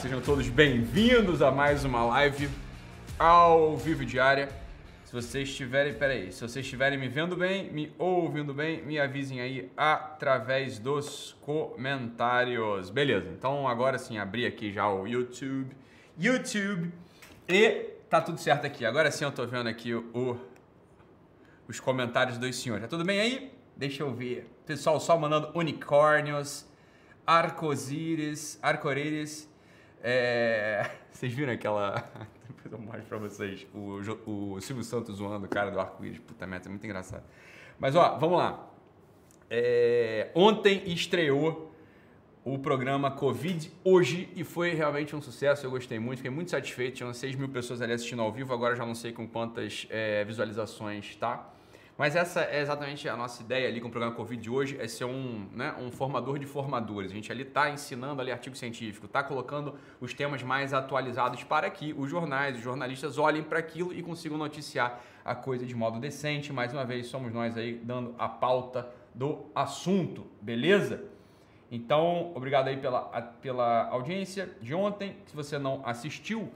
Sejam 0.00 0.18
todos 0.22 0.48
bem-vindos 0.48 1.42
a 1.42 1.50
mais 1.50 1.84
uma 1.84 2.02
live 2.06 2.48
ao 3.18 3.76
vivo 3.76 4.02
diária. 4.02 4.48
Se 5.04 5.12
vocês 5.12 5.46
estiverem, 5.46 5.92
peraí, 5.92 6.32
se 6.32 6.40
vocês 6.40 6.64
estiverem 6.64 6.98
me 6.98 7.06
vendo 7.06 7.36
bem, 7.36 7.70
me 7.70 7.92
ouvindo 7.98 8.54
bem, 8.54 8.82
me 8.82 8.98
avisem 8.98 9.42
aí 9.42 9.70
através 9.76 10.78
dos 10.78 11.36
comentários. 11.42 12.88
Beleza, 12.88 13.28
então 13.28 13.68
agora 13.68 13.98
sim, 13.98 14.16
abri 14.16 14.46
aqui 14.46 14.72
já 14.72 14.88
o 14.90 15.06
YouTube. 15.06 15.76
YouTube. 16.18 16.90
E 17.46 17.90
tá 18.08 18.22
tudo 18.22 18.40
certo 18.40 18.64
aqui. 18.64 18.86
Agora 18.86 19.10
sim 19.10 19.24
eu 19.24 19.32
tô 19.32 19.46
vendo 19.46 19.68
aqui 19.68 19.92
o, 19.92 20.40
os 21.68 21.78
comentários 21.78 22.38
dos 22.38 22.56
senhores. 22.56 22.84
Tá 22.84 22.88
tudo 22.88 23.04
bem 23.04 23.20
aí? 23.20 23.52
Deixa 23.76 24.02
eu 24.02 24.14
ver. 24.14 24.50
Pessoal 24.64 24.98
só 24.98 25.18
mandando 25.18 25.50
unicórnios, 25.54 26.64
arco-íris. 27.26 28.58
É... 30.02 30.90
Vocês 31.10 31.32
viram 31.32 31.52
aquela. 31.52 32.08
Depois 32.48 32.72
eu 32.72 32.78
mostro 32.78 33.02
pra 33.04 33.18
vocês. 33.18 33.66
O, 33.74 34.00
o 34.54 34.60
Silvio 34.60 34.84
Santos 34.84 35.16
zoando 35.16 35.46
o 35.46 35.48
cara 35.48 35.70
do 35.70 35.80
arco-íris. 35.80 36.18
Puta 36.18 36.46
merda, 36.46 36.68
é 36.68 36.70
muito 36.70 36.84
engraçado. 36.84 37.22
Mas 37.78 37.96
ó, 37.96 38.18
vamos 38.18 38.38
lá. 38.38 38.68
É, 39.48 40.30
Ontem 40.34 40.82
estreou 40.86 41.70
o 42.44 42.58
programa 42.58 43.10
Covid 43.10 43.70
hoje 43.84 44.28
e 44.34 44.44
foi 44.44 44.74
realmente 44.74 45.14
um 45.14 45.20
sucesso. 45.20 45.66
Eu 45.66 45.70
gostei 45.70 45.98
muito, 45.98 46.18
fiquei 46.18 46.30
muito 46.30 46.50
satisfeito. 46.50 46.96
Tinham 46.96 47.12
6 47.12 47.36
mil 47.36 47.48
pessoas 47.48 47.82
ali 47.82 47.92
assistindo 47.92 48.22
ao 48.22 48.32
vivo, 48.32 48.52
agora 48.54 48.76
já 48.76 48.86
não 48.86 48.94
sei 48.94 49.12
com 49.12 49.26
quantas 49.26 49.86
é, 49.90 50.24
visualizações 50.24 51.16
tá. 51.16 51.52
Mas 52.00 52.16
essa 52.16 52.40
é 52.40 52.62
exatamente 52.62 53.06
a 53.10 53.14
nossa 53.14 53.42
ideia 53.42 53.68
ali 53.68 53.78
com 53.78 53.88
o 53.88 53.90
programa 53.90 54.16
Covid 54.16 54.42
de 54.42 54.48
hoje, 54.48 54.74
é 54.80 54.88
ser 54.88 55.04
um, 55.04 55.46
né, 55.52 55.74
um 55.78 55.90
formador 55.90 56.38
de 56.38 56.46
formadores. 56.46 57.10
A 57.10 57.14
gente 57.14 57.30
ali 57.30 57.42
está 57.42 57.68
ensinando 57.68 58.22
ali 58.22 58.32
artigo 58.32 58.56
científico, 58.56 59.04
está 59.04 59.22
colocando 59.22 59.74
os 60.00 60.14
temas 60.14 60.42
mais 60.42 60.72
atualizados 60.72 61.44
para 61.44 61.68
que 61.68 61.92
os 61.92 62.08
jornais, 62.08 62.56
os 62.56 62.62
jornalistas 62.62 63.18
olhem 63.18 63.42
para 63.42 63.58
aquilo 63.58 63.92
e 63.92 64.02
consigam 64.02 64.38
noticiar 64.38 64.98
a 65.22 65.34
coisa 65.34 65.66
de 65.66 65.74
modo 65.74 66.00
decente. 66.00 66.54
Mais 66.54 66.72
uma 66.72 66.86
vez, 66.86 67.06
somos 67.06 67.34
nós 67.34 67.54
aí 67.54 67.74
dando 67.74 68.14
a 68.16 68.30
pauta 68.30 68.90
do 69.14 69.50
assunto, 69.54 70.26
beleza? 70.40 71.04
Então, 71.70 72.32
obrigado 72.34 72.68
aí 72.68 72.78
pela, 72.78 73.02
pela 73.42 73.88
audiência 73.90 74.50
de 74.62 74.74
ontem. 74.74 75.18
Se 75.26 75.36
você 75.36 75.58
não 75.58 75.82
assistiu 75.84 76.50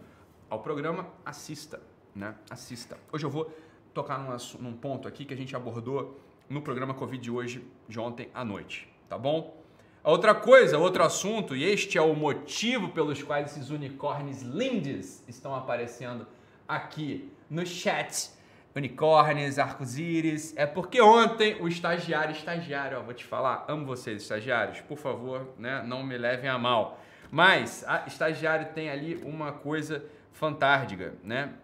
ao 0.49 0.61
programa, 0.61 1.07
assista, 1.23 1.83
né? 2.15 2.35
Assista. 2.49 2.97
Hoje 3.13 3.27
eu 3.27 3.31
vou 3.31 3.53
tocar 3.95 4.19
num, 4.19 4.37
num 4.61 4.73
ponto 4.75 5.09
aqui 5.09 5.25
que 5.25 5.33
a 5.33 5.37
gente 5.37 5.55
abordou 5.55 6.21
no 6.49 6.61
programa 6.61 6.93
Covid 6.93 7.23
de 7.23 7.31
hoje, 7.31 7.67
de 7.89 7.99
ontem 7.99 8.29
à 8.35 8.45
noite, 8.45 8.93
tá 9.09 9.17
bom? 9.17 9.57
A 10.03 10.11
Outra 10.11 10.35
coisa, 10.35 10.77
outro 10.77 11.03
assunto, 11.03 11.57
e 11.57 11.65
este 11.65 11.97
é 11.97 12.03
o 12.03 12.15
motivo 12.15 12.91
pelos 12.91 13.23
quais 13.23 13.53
esses 13.53 13.71
unicórnios 13.71 14.43
lindes 14.43 15.25
estão 15.27 15.55
aparecendo 15.55 16.27
aqui 16.69 17.33
no 17.49 17.65
chat. 17.65 18.31
Unicórnios, 18.77 19.57
arco-íris, 19.59 20.53
é 20.57 20.67
porque 20.67 21.01
ontem 21.01 21.57
o 21.63 21.69
estagiário, 21.69 22.33
estagiário, 22.33 22.99
ó, 22.99 23.03
vou 23.03 23.15
te 23.15 23.25
falar, 23.25 23.65
amo 23.69 23.87
vocês, 23.87 24.21
estagiários, 24.21 24.81
por 24.81 24.99
favor, 24.99 25.55
né, 25.57 25.83
não 25.87 26.03
me 26.03 26.19
levem 26.19 26.51
a 26.51 26.59
mal. 26.59 27.01
Mas 27.31 27.85
a 27.87 28.05
estagiário 28.07 28.75
tem 28.75 28.91
ali 28.91 29.15
uma 29.25 29.53
coisa 29.53 30.05
fantástica, 30.33 31.15
né? 31.23 31.55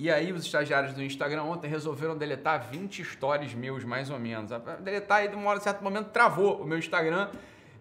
E 0.00 0.10
aí 0.10 0.32
os 0.32 0.46
estagiários 0.46 0.94
do 0.94 1.02
Instagram 1.02 1.42
ontem 1.42 1.68
resolveram 1.68 2.16
deletar 2.16 2.70
20 2.70 3.04
stories 3.04 3.52
meus, 3.52 3.84
mais 3.84 4.08
ou 4.08 4.18
menos. 4.18 4.50
Deletar 4.80 5.26
e 5.26 5.28
de 5.28 5.36
hora, 5.36 5.60
certo 5.60 5.84
momento 5.84 6.08
travou 6.08 6.62
o 6.62 6.64
meu 6.64 6.78
Instagram. 6.78 7.28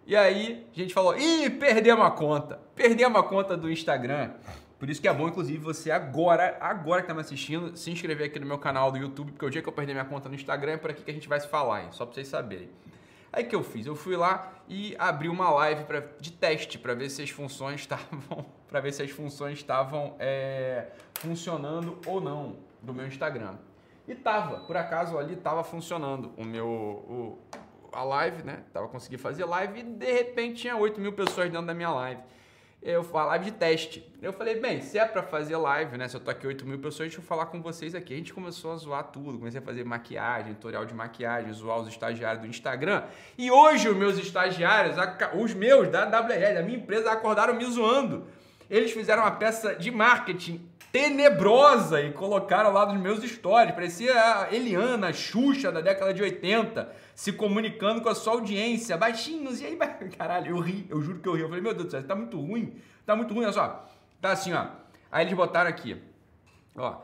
E 0.05 0.17
aí 0.17 0.67
a 0.75 0.79
gente 0.81 0.93
falou, 0.93 1.17
ih, 1.17 1.49
perdemos 1.49 2.05
a 2.05 2.11
conta. 2.11 2.59
Perdemos 2.75 3.17
a 3.17 3.23
conta 3.23 3.55
do 3.55 3.71
Instagram. 3.71 4.31
Por 4.77 4.89
isso 4.89 5.01
que 5.01 5.07
é 5.07 5.13
bom, 5.13 5.29
inclusive, 5.29 5.59
você 5.59 5.91
agora, 5.91 6.57
agora 6.59 7.01
que 7.01 7.07
tá 7.07 7.13
me 7.13 7.21
assistindo, 7.21 7.77
se 7.77 7.89
inscrever 7.89 8.27
aqui 8.27 8.37
no 8.37 8.45
meu 8.45 8.57
canal 8.57 8.91
do 8.91 8.97
YouTube, 8.97 9.31
porque 9.31 9.45
o 9.45 9.49
dia 9.49 9.61
que 9.61 9.69
eu 9.69 9.73
perder 9.73 9.93
minha 9.93 10.03
conta 10.03 10.27
no 10.27 10.35
Instagram 10.35 10.73
é 10.73 10.77
por 10.77 10.91
aqui 10.91 11.01
que 11.01 11.11
a 11.11 11.13
gente 11.13 11.29
vai 11.29 11.39
se 11.39 11.47
falar, 11.47 11.83
hein? 11.83 11.87
Só 11.91 12.05
pra 12.05 12.15
vocês 12.15 12.27
saberem. 12.27 12.69
Aí 13.31 13.45
que 13.45 13.55
eu 13.55 13.63
fiz? 13.63 13.85
Eu 13.85 13.95
fui 13.95 14.17
lá 14.17 14.55
e 14.67 14.93
abri 14.99 15.29
uma 15.29 15.49
live 15.51 15.85
pra, 15.85 16.03
de 16.19 16.33
teste 16.33 16.77
para 16.77 16.93
ver 16.93 17.09
se 17.09 17.21
as 17.21 17.29
funções 17.29 17.79
estavam 17.79 18.45
para 18.69 18.79
ver 18.79 18.93
se 18.93 19.01
as 19.01 19.09
funções 19.09 19.57
estavam 19.57 20.15
é, 20.19 20.87
funcionando 21.15 21.97
ou 22.05 22.21
não 22.21 22.57
do 22.81 22.93
meu 22.93 23.07
Instagram. 23.07 23.55
E 24.07 24.15
tava, 24.15 24.59
por 24.61 24.77
acaso 24.77 25.17
ali 25.17 25.35
tava 25.35 25.63
funcionando 25.63 26.31
o 26.37 26.43
meu 26.43 26.67
o, 26.67 27.39
a 27.91 28.03
live, 28.03 28.43
né? 28.43 28.63
Tava 28.71 28.87
conseguindo 28.87 29.21
fazer 29.21 29.45
live 29.45 29.79
e 29.79 29.83
de 29.83 30.11
repente 30.11 30.61
tinha 30.61 30.75
8 30.75 31.01
mil 31.01 31.13
pessoas 31.13 31.49
dentro 31.49 31.65
da 31.65 31.73
minha 31.73 31.89
live. 31.89 32.21
Eu 32.81 33.03
falo 33.03 33.27
live 33.27 33.45
de 33.45 33.51
teste. 33.51 34.09
Eu 34.21 34.31
falei, 34.31 34.57
bem, 34.57 34.81
se 34.81 34.97
é 34.97 35.05
pra 35.05 35.21
fazer 35.21 35.57
live, 35.57 35.97
né? 35.97 36.07
Se 36.07 36.15
eu 36.15 36.21
tô 36.21 36.31
aqui 36.31 36.47
8 36.47 36.65
mil 36.65 36.79
pessoas, 36.79 37.09
deixa 37.09 37.17
eu 37.17 37.23
falar 37.23 37.47
com 37.47 37.61
vocês 37.61 37.93
aqui. 37.93 38.13
A 38.13 38.17
gente 38.17 38.33
começou 38.33 38.71
a 38.71 38.77
zoar 38.77 39.03
tudo. 39.03 39.37
Comecei 39.37 39.59
a 39.59 39.63
fazer 39.63 39.83
maquiagem, 39.83 40.53
tutorial 40.53 40.85
de 40.85 40.93
maquiagem, 40.93 41.51
zoar 41.51 41.79
os 41.79 41.89
estagiários 41.89 42.41
do 42.41 42.47
Instagram. 42.47 43.03
E 43.37 43.51
hoje 43.51 43.89
os 43.89 43.97
meus 43.97 44.17
estagiários, 44.17 44.95
os 45.35 45.53
meus 45.53 45.89
da 45.89 46.05
WRL, 46.05 46.53
da 46.53 46.61
minha 46.61 46.77
empresa, 46.77 47.11
acordaram 47.11 47.53
me 47.53 47.65
zoando. 47.65 48.27
Eles 48.69 48.91
fizeram 48.91 49.23
uma 49.23 49.31
peça 49.31 49.75
de 49.75 49.89
marketing 49.91 50.69
tenebrosa 50.91 52.01
e 52.01 52.11
colocaram 52.11 52.71
lá 52.71 52.85
nos 52.85 52.99
meus 53.01 53.23
stories. 53.23 53.73
Parecia 53.73 54.13
a 54.13 54.53
Eliana, 54.53 55.07
a 55.07 55.13
Xuxa 55.13 55.71
da 55.71 55.81
década 55.81 56.13
de 56.13 56.21
80, 56.21 56.91
se 57.15 57.31
comunicando 57.33 58.01
com 58.01 58.09
a 58.09 58.15
sua 58.15 58.33
audiência, 58.33 58.97
baixinhos. 58.97 59.61
E 59.61 59.65
aí, 59.65 59.77
caralho, 60.17 60.55
eu 60.55 60.59
ri, 60.59 60.85
eu 60.89 61.01
juro 61.01 61.19
que 61.19 61.27
eu 61.27 61.33
ri. 61.33 61.41
Eu 61.41 61.47
falei, 61.47 61.63
meu 61.63 61.73
Deus 61.73 61.85
do 61.85 61.91
céu, 61.91 62.03
tá 62.03 62.15
muito 62.15 62.39
ruim, 62.39 62.75
tá 63.05 63.15
muito 63.15 63.33
ruim, 63.33 63.45
olha 63.45 63.53
só. 63.53 63.87
Tá 64.21 64.31
assim, 64.31 64.53
ó. 64.53 64.67
Aí 65.11 65.25
eles 65.25 65.35
botaram 65.35 65.69
aqui, 65.69 66.01
ó. 66.75 66.97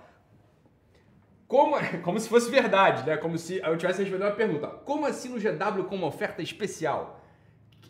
Como, 1.48 1.76
como 2.04 2.20
se 2.20 2.28
fosse 2.28 2.50
verdade, 2.50 3.06
né? 3.06 3.18
Como 3.18 3.38
se 3.38 3.60
eu 3.60 3.78
tivesse 3.78 4.02
respondendo 4.02 4.30
uma 4.30 4.36
pergunta. 4.36 4.68
Como 4.68 5.06
assim 5.06 5.30
no 5.30 5.40
GW 5.40 5.84
com 5.84 5.96
uma 5.96 6.08
oferta 6.08 6.42
especial? 6.42 7.15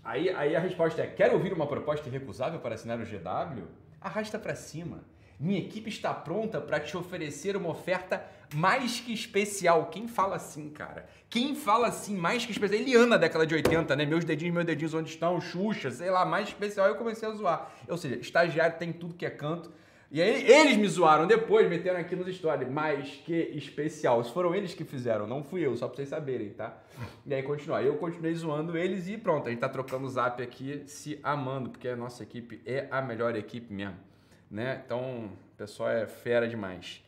Aí, 0.05 0.29
aí 0.29 0.55
a 0.55 0.59
resposta 0.59 1.01
é: 1.01 1.07
quer 1.07 1.33
ouvir 1.33 1.51
uma 1.51 1.65
proposta 1.65 2.07
irrecusável 2.07 2.59
para 2.59 2.75
assinar 2.75 2.99
o 2.99 3.03
GW? 3.03 3.63
Arrasta 3.99 4.37
para 4.37 4.55
cima. 4.55 5.03
Minha 5.37 5.59
equipe 5.59 5.89
está 5.89 6.13
pronta 6.13 6.61
para 6.61 6.79
te 6.79 6.95
oferecer 6.95 7.57
uma 7.57 7.69
oferta 7.69 8.23
mais 8.53 9.01
que 9.01 9.11
especial. 9.11 9.87
Quem 9.87 10.07
fala 10.07 10.37
assim, 10.37 10.69
cara? 10.69 11.09
Quem 11.29 11.55
fala 11.55 11.87
assim, 11.87 12.15
mais 12.15 12.45
que 12.45 12.53
especial? 12.53 12.79
Eliana, 12.79 13.17
década 13.17 13.45
de 13.45 13.53
80, 13.53 13.95
né? 13.97 14.05
Meus 14.05 14.23
dedinhos, 14.23 14.53
meus 14.53 14.65
dedinhos 14.65 14.93
onde 14.93 15.09
estão? 15.09 15.41
Xuxa, 15.41 15.91
sei 15.91 16.09
lá, 16.09 16.23
mais 16.23 16.47
especial. 16.47 16.87
Eu 16.87 16.95
comecei 16.95 17.27
a 17.27 17.31
zoar. 17.33 17.69
Ou 17.89 17.97
seja, 17.97 18.15
estagiário 18.15 18.77
tem 18.77 18.93
tudo 18.93 19.15
que 19.15 19.25
é 19.25 19.29
canto. 19.29 19.73
E 20.11 20.21
aí 20.21 20.49
eles 20.49 20.77
me 20.77 20.87
zoaram 20.87 21.25
depois, 21.25 21.67
meteram 21.67 21.99
aqui 21.99 22.15
nos 22.15 22.33
stories, 22.33 22.69
mais 22.69 23.09
que 23.25 23.33
especial. 23.33 24.23
Foram 24.23 24.53
eles 24.53 24.73
que 24.73 24.83
fizeram, 24.83 25.25
não 25.25 25.43
fui 25.43 25.65
eu, 25.65 25.75
só 25.75 25.87
pra 25.87 25.97
vocês 25.97 26.09
saberem, 26.09 26.49
tá? 26.49 26.77
E 27.25 27.33
aí 27.33 27.41
continuar. 27.41 27.83
Eu 27.83 27.95
continuei 27.97 28.33
zoando 28.35 28.77
eles 28.77 29.07
e 29.07 29.17
pronto, 29.17 29.47
a 29.47 29.49
gente 29.49 29.59
tá 29.59 29.69
trocando 29.69 30.07
zap 30.07 30.41
aqui, 30.41 30.83
se 30.85 31.19
amando, 31.23 31.69
porque 31.69 31.87
a 31.87 31.95
nossa 31.95 32.23
equipe 32.23 32.61
é 32.65 32.87
a 32.91 33.01
melhor 33.01 33.35
equipe 33.35 33.73
mesmo, 33.73 33.97
né? 34.49 34.81
Então, 34.85 35.25
o 35.25 35.57
pessoal 35.57 35.89
é 35.89 36.05
fera 36.05 36.47
demais. 36.47 37.01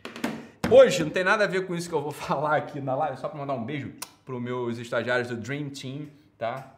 Hoje 0.70 1.04
não 1.04 1.12
tem 1.12 1.24
nada 1.24 1.46
a 1.46 1.48
ver 1.48 1.66
com 1.66 1.76
isso 1.76 1.88
que 1.88 1.96
eu 1.96 2.02
vou 2.02 2.12
falar 2.12 2.58
aqui 2.58 2.82
na 2.82 2.96
live, 2.96 3.18
só 3.18 3.30
pra 3.30 3.40
mandar 3.40 3.54
um 3.54 3.64
beijo 3.64 3.94
pros 4.26 4.42
meus 4.42 4.78
estagiários 4.80 5.30
do 5.30 5.38
Dream 5.38 5.70
Team, 5.70 6.08
tá? 6.38 6.77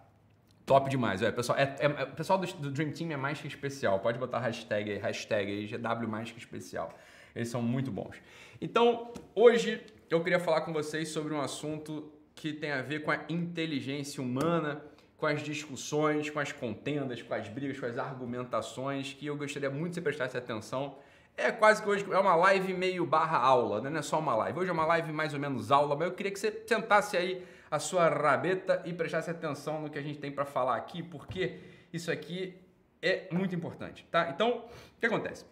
Top 0.69 0.87
demais, 0.87 1.23
é, 1.23 1.31
pessoal. 1.31 1.57
É, 1.57 1.75
é- 1.79 2.03
o 2.03 2.15
pessoal 2.15 2.37
do, 2.37 2.45
do 2.45 2.69
Dream 2.69 2.91
Team 2.91 3.11
é 3.11 3.17
mais 3.17 3.41
que 3.41 3.47
especial. 3.47 3.99
Pode 4.01 4.19
botar 4.19 4.37
hashtag 4.37 4.99
hashtag 4.99 5.65
GW 5.65 6.07
mais 6.07 6.31
que 6.31 6.37
especial. 6.37 6.95
Eles 7.35 7.49
são 7.49 7.59
muito 7.59 7.91
bons. 7.91 8.17
Então, 8.61 9.11
hoje 9.33 9.81
eu 10.11 10.21
queria 10.21 10.39
falar 10.39 10.61
com 10.61 10.71
vocês 10.71 11.09
sobre 11.09 11.33
um 11.33 11.41
assunto 11.41 12.11
que 12.35 12.53
tem 12.53 12.71
a 12.71 12.83
ver 12.83 12.99
com 12.99 13.09
a 13.09 13.17
inteligência 13.29 14.21
humana, 14.21 14.79
com 15.17 15.25
as 15.25 15.41
discussões, 15.41 16.29
com 16.29 16.39
as 16.39 16.51
contendas, 16.51 17.19
com 17.19 17.33
as 17.33 17.47
brigas, 17.47 17.79
com 17.79 17.87
as 17.87 17.97
argumentações, 17.97 19.13
que 19.13 19.25
eu 19.25 19.35
gostaria 19.35 19.71
muito 19.71 19.89
que 19.89 19.95
você 19.95 20.01
prestasse 20.01 20.37
atenção. 20.37 20.99
É 21.35 21.51
quase 21.51 21.81
que 21.81 21.89
hoje 21.89 22.05
é 22.11 22.19
uma 22.19 22.35
live 22.35 22.75
meio 22.75 23.07
barra 23.07 23.39
aula, 23.39 23.81
né? 23.81 23.89
não 23.89 23.97
é 23.97 24.03
só 24.03 24.19
uma 24.19 24.35
live. 24.35 24.59
Hoje 24.59 24.69
é 24.69 24.73
uma 24.73 24.85
live 24.85 25.11
mais 25.11 25.33
ou 25.33 25.39
menos 25.39 25.71
aula, 25.71 25.95
mas 25.95 26.09
eu 26.09 26.13
queria 26.13 26.31
que 26.31 26.39
você 26.39 26.63
sentasse 26.67 27.17
aí 27.17 27.43
a 27.69 27.79
sua 27.79 28.09
rabeta 28.09 28.81
e 28.85 28.93
prestasse 28.93 29.29
atenção 29.29 29.81
no 29.81 29.89
que 29.89 29.99
a 29.99 30.01
gente 30.01 30.19
tem 30.19 30.31
para 30.31 30.45
falar 30.45 30.75
aqui, 30.75 31.03
porque 31.03 31.59
isso 31.93 32.11
aqui 32.11 32.55
é 33.01 33.27
muito 33.31 33.55
importante, 33.55 34.05
tá? 34.11 34.29
Então, 34.29 34.65
o 34.97 34.99
que 34.99 35.05
acontece? 35.05 35.45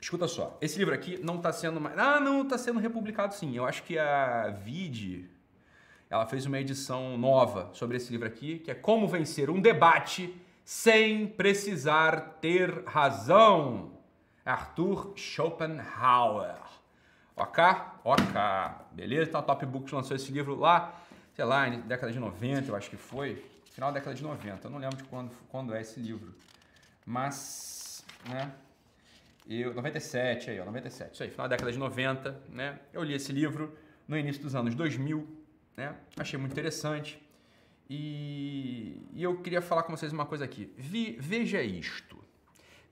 Escuta 0.00 0.26
só, 0.26 0.58
esse 0.60 0.78
livro 0.78 0.94
aqui 0.94 1.18
não 1.22 1.36
está 1.36 1.52
sendo 1.52 1.80
mais... 1.80 1.96
Ah, 1.96 2.18
não, 2.18 2.42
está 2.42 2.58
sendo 2.58 2.80
republicado 2.80 3.34
sim. 3.34 3.56
Eu 3.56 3.64
acho 3.64 3.84
que 3.84 3.96
a 3.96 4.48
Vide, 4.48 5.30
ela 6.10 6.26
fez 6.26 6.44
uma 6.44 6.58
edição 6.58 7.16
nova 7.16 7.70
sobre 7.72 7.96
esse 7.96 8.10
livro 8.10 8.26
aqui, 8.26 8.58
que 8.58 8.70
é 8.70 8.74
Como 8.74 9.06
Vencer 9.06 9.48
um 9.48 9.60
Debate 9.60 10.34
Sem 10.64 11.28
Precisar 11.28 12.38
Ter 12.40 12.82
Razão. 12.84 13.92
Arthur 14.44 15.12
Schopenhauer. 15.14 16.58
Ok? 17.36 17.62
Ok. 18.02 18.34
Beleza? 18.90 19.28
Então 19.28 19.40
a 19.40 19.44
Top 19.44 19.64
Books 19.64 19.92
lançou 19.92 20.16
esse 20.16 20.32
livro 20.32 20.58
lá, 20.58 21.00
sei 21.34 21.44
lá, 21.44 21.68
década 21.68 22.12
de 22.12 22.18
90, 22.18 22.70
eu 22.70 22.76
acho 22.76 22.90
que 22.90 22.96
foi. 22.96 23.44
Final 23.72 23.90
da 23.90 23.98
década 23.98 24.14
de 24.14 24.22
90. 24.22 24.66
Eu 24.66 24.70
não 24.70 24.78
lembro 24.78 24.96
de 24.96 25.04
quando, 25.04 25.32
quando 25.48 25.74
é 25.74 25.80
esse 25.80 25.98
livro. 25.98 26.34
mas, 27.06 28.04
né? 28.28 28.52
Eu, 29.48 29.74
97, 29.74 30.50
aí, 30.50 30.60
ó, 30.60 30.64
97, 30.64 31.14
isso 31.14 31.22
aí, 31.22 31.30
final 31.30 31.48
da 31.48 31.56
década 31.56 31.72
de 31.72 31.78
90, 31.78 32.42
né? 32.48 32.78
Eu 32.92 33.02
li 33.02 33.14
esse 33.14 33.32
livro 33.32 33.76
no 34.06 34.16
início 34.16 34.40
dos 34.40 34.54
anos 34.54 34.74
2000, 34.74 35.26
né? 35.76 35.96
Achei 36.16 36.38
muito 36.38 36.52
interessante. 36.52 37.20
E, 37.90 39.02
e 39.12 39.22
eu 39.22 39.40
queria 39.42 39.60
falar 39.60 39.82
com 39.82 39.96
vocês 39.96 40.12
uma 40.12 40.26
coisa 40.26 40.44
aqui. 40.44 40.72
Vi, 40.76 41.16
veja 41.18 41.60
isto. 41.62 42.22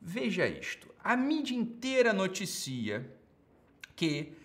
Veja 0.00 0.46
isto. 0.46 0.92
A 1.04 1.16
mídia 1.16 1.54
inteira 1.54 2.12
noticia 2.12 3.08
que, 3.94 4.36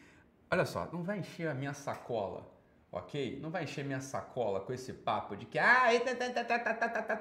olha 0.51 0.65
só, 0.65 0.87
não 0.91 1.01
vai 1.01 1.19
encher 1.19 1.47
a 1.47 1.53
minha 1.53 1.73
sacola, 1.73 2.54
ok? 2.95 3.39
Não 3.41 3.49
vai 3.51 3.65
encher 3.65 3.83
minha 3.83 3.99
sacola 3.99 4.61
com 4.61 4.71
esse 4.71 4.93
papo 4.93 5.35
de 5.35 5.45
que, 5.45 5.59
ah, 5.59 5.87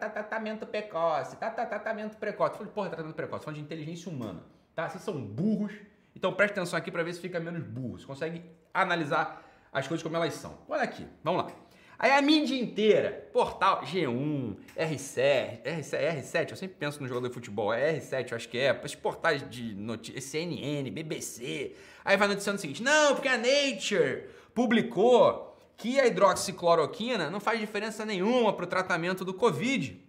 tratamento 0.06 0.66
precoce, 0.66 1.36
tratamento 1.36 2.16
precoce. 2.16 2.56
Falei, 2.56 2.72
porra, 2.72 2.88
tratamento 2.90 3.14
precoce, 3.14 3.44
falando 3.44 3.58
de 3.58 3.64
inteligência 3.64 4.10
humana, 4.10 4.44
tá? 4.74 4.88
Vocês 4.88 5.02
são 5.02 5.20
burros, 5.20 5.72
então 6.14 6.32
preste 6.32 6.52
atenção 6.52 6.78
aqui 6.78 6.90
para 6.90 7.02
ver 7.02 7.12
se 7.12 7.20
fica 7.20 7.40
menos 7.40 7.64
burro. 7.64 7.98
Você 7.98 8.06
consegue 8.06 8.42
analisar 8.72 9.42
as 9.72 9.88
coisas 9.88 10.02
como 10.02 10.14
elas 10.14 10.34
são. 10.34 10.56
Olha 10.68 10.82
aqui, 10.82 11.06
vamos 11.24 11.44
lá. 11.44 11.50
Aí 11.98 12.12
a 12.12 12.22
mídia 12.22 12.56
inteira, 12.56 13.28
portal 13.32 13.82
G1, 13.82 14.56
R7, 14.76 15.62
R7, 15.62 16.22
R7, 16.22 16.50
eu 16.50 16.56
sempre 16.56 16.76
penso 16.78 17.00
no 17.00 17.08
jogador 17.08 17.28
de 17.28 17.34
futebol, 17.34 17.72
é 17.72 17.96
R7, 17.98 18.30
eu 18.30 18.36
acho 18.36 18.48
que 18.48 18.58
é, 18.58 18.78
esses 18.84 18.94
portais 18.94 19.48
de 19.48 19.74
notícias, 19.74 20.24
CNN, 20.24 20.88
BBC. 20.90 21.74
Aí 22.04 22.16
vai 22.16 22.28
noticiando 22.28 22.58
o 22.58 22.60
seguinte: 22.60 22.82
não, 22.82 23.14
porque 23.14 23.28
a 23.28 23.36
Nature 23.36 24.26
publicou 24.54 25.53
que 25.76 26.00
a 26.00 26.06
hidroxicloroquina 26.06 27.30
não 27.30 27.40
faz 27.40 27.60
diferença 27.60 28.04
nenhuma 28.04 28.52
para 28.52 28.64
o 28.64 28.68
tratamento 28.68 29.24
do 29.24 29.34
Covid. 29.34 30.00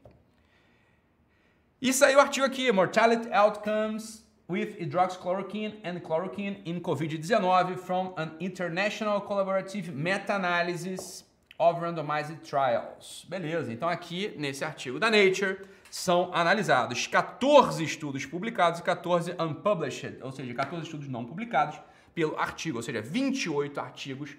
E 1.82 1.94
saiu 1.94 2.18
o 2.18 2.22
artigo 2.22 2.46
aqui: 2.46 2.72
Mortality 2.72 3.32
Outcomes 3.34 4.26
with 4.50 4.78
hydroxychloroquine 4.80 5.80
and 5.84 6.00
chloroquine 6.00 6.62
in 6.66 6.80
COVID-19 6.80 7.78
from 7.78 8.14
an 8.18 8.32
international 8.40 9.22
collaborative 9.22 9.92
meta-analysis 9.92 11.26
of 11.58 11.80
Randomized 11.80 12.42
Trials. 12.44 13.26
Beleza, 13.28 13.72
então 13.72 13.90
aqui 13.90 14.34
nesse 14.38 14.64
artigo 14.64 15.00
da 15.00 15.10
Nature 15.10 15.62
são 15.90 16.30
analisados 16.34 17.08
14 17.08 17.84
estudos 17.84 18.26
publicados 18.26 18.80
e 18.80 18.84
14 18.84 19.36
unpublished, 19.40 20.18
ou 20.22 20.32
seja, 20.32 20.54
14 20.54 20.86
estudos 20.86 21.08
não 21.08 21.26
publicados 21.26 21.80
pelo 22.14 22.38
artigo, 22.38 22.78
ou 22.78 22.84
seja, 22.84 23.02
28 23.02 23.80
artigos 23.80 24.36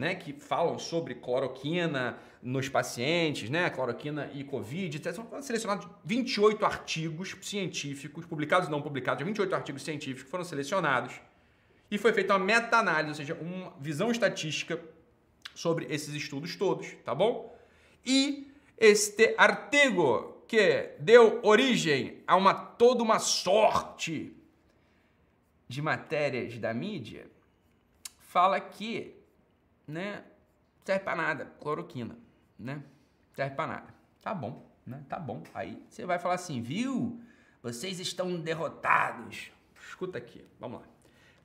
né, 0.00 0.14
que 0.14 0.32
falam 0.32 0.78
sobre 0.78 1.14
cloroquina 1.14 2.18
nos 2.42 2.70
pacientes, 2.70 3.50
né, 3.50 3.68
cloroquina 3.68 4.30
e 4.32 4.42
Covid. 4.42 5.00
São 5.14 5.42
selecionados 5.42 5.86
28 6.04 6.64
artigos 6.64 7.36
científicos, 7.42 8.24
publicados 8.24 8.68
e 8.68 8.70
não 8.70 8.80
publicados, 8.80 9.24
28 9.24 9.54
artigos 9.54 9.82
científicos 9.82 10.30
foram 10.30 10.42
selecionados 10.42 11.20
e 11.90 11.98
foi 11.98 12.14
feita 12.14 12.34
uma 12.34 12.44
meta-análise, 12.44 13.10
ou 13.10 13.14
seja, 13.14 13.34
uma 13.34 13.74
visão 13.78 14.10
estatística 14.10 14.80
sobre 15.54 15.84
esses 15.90 16.14
estudos 16.14 16.56
todos, 16.56 16.94
tá 17.04 17.14
bom? 17.14 17.54
E 18.06 18.50
este 18.78 19.34
artigo 19.36 20.44
que 20.48 20.94
deu 20.98 21.40
origem 21.42 22.22
a 22.26 22.36
uma 22.36 22.54
toda 22.54 23.02
uma 23.02 23.18
sorte 23.18 24.34
de 25.68 25.82
matérias 25.82 26.56
da 26.58 26.72
mídia 26.72 27.30
fala 28.30 28.60
que, 28.60 29.19
né, 29.90 30.24
serve 30.84 31.04
para 31.04 31.16
nada, 31.16 31.44
cloroquina, 31.60 32.16
né? 32.58 32.82
Serve 33.34 33.54
para 33.54 33.66
nada. 33.66 33.94
Tá 34.22 34.34
bom, 34.34 34.66
né? 34.86 35.02
Tá 35.08 35.18
bom. 35.18 35.42
Aí 35.54 35.82
você 35.88 36.04
vai 36.04 36.18
falar 36.18 36.34
assim, 36.34 36.62
viu? 36.62 37.20
Vocês 37.62 38.00
estão 38.00 38.40
derrotados. 38.40 39.50
Escuta 39.88 40.18
aqui, 40.18 40.44
vamos 40.58 40.80
lá. 40.80 40.86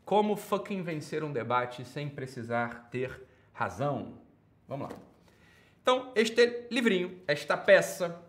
Como 0.03 0.35
fucking 0.35 0.83
vencer 0.83 1.23
um 1.23 1.33
debate 1.33 1.83
sem 1.83 2.09
precisar 2.09 2.89
ter 2.89 3.21
razão. 3.53 4.19
Vamos 4.67 4.89
lá. 4.89 4.95
Então, 5.81 6.11
este 6.15 6.67
livrinho, 6.71 7.21
esta 7.27 7.57
peça 7.57 8.21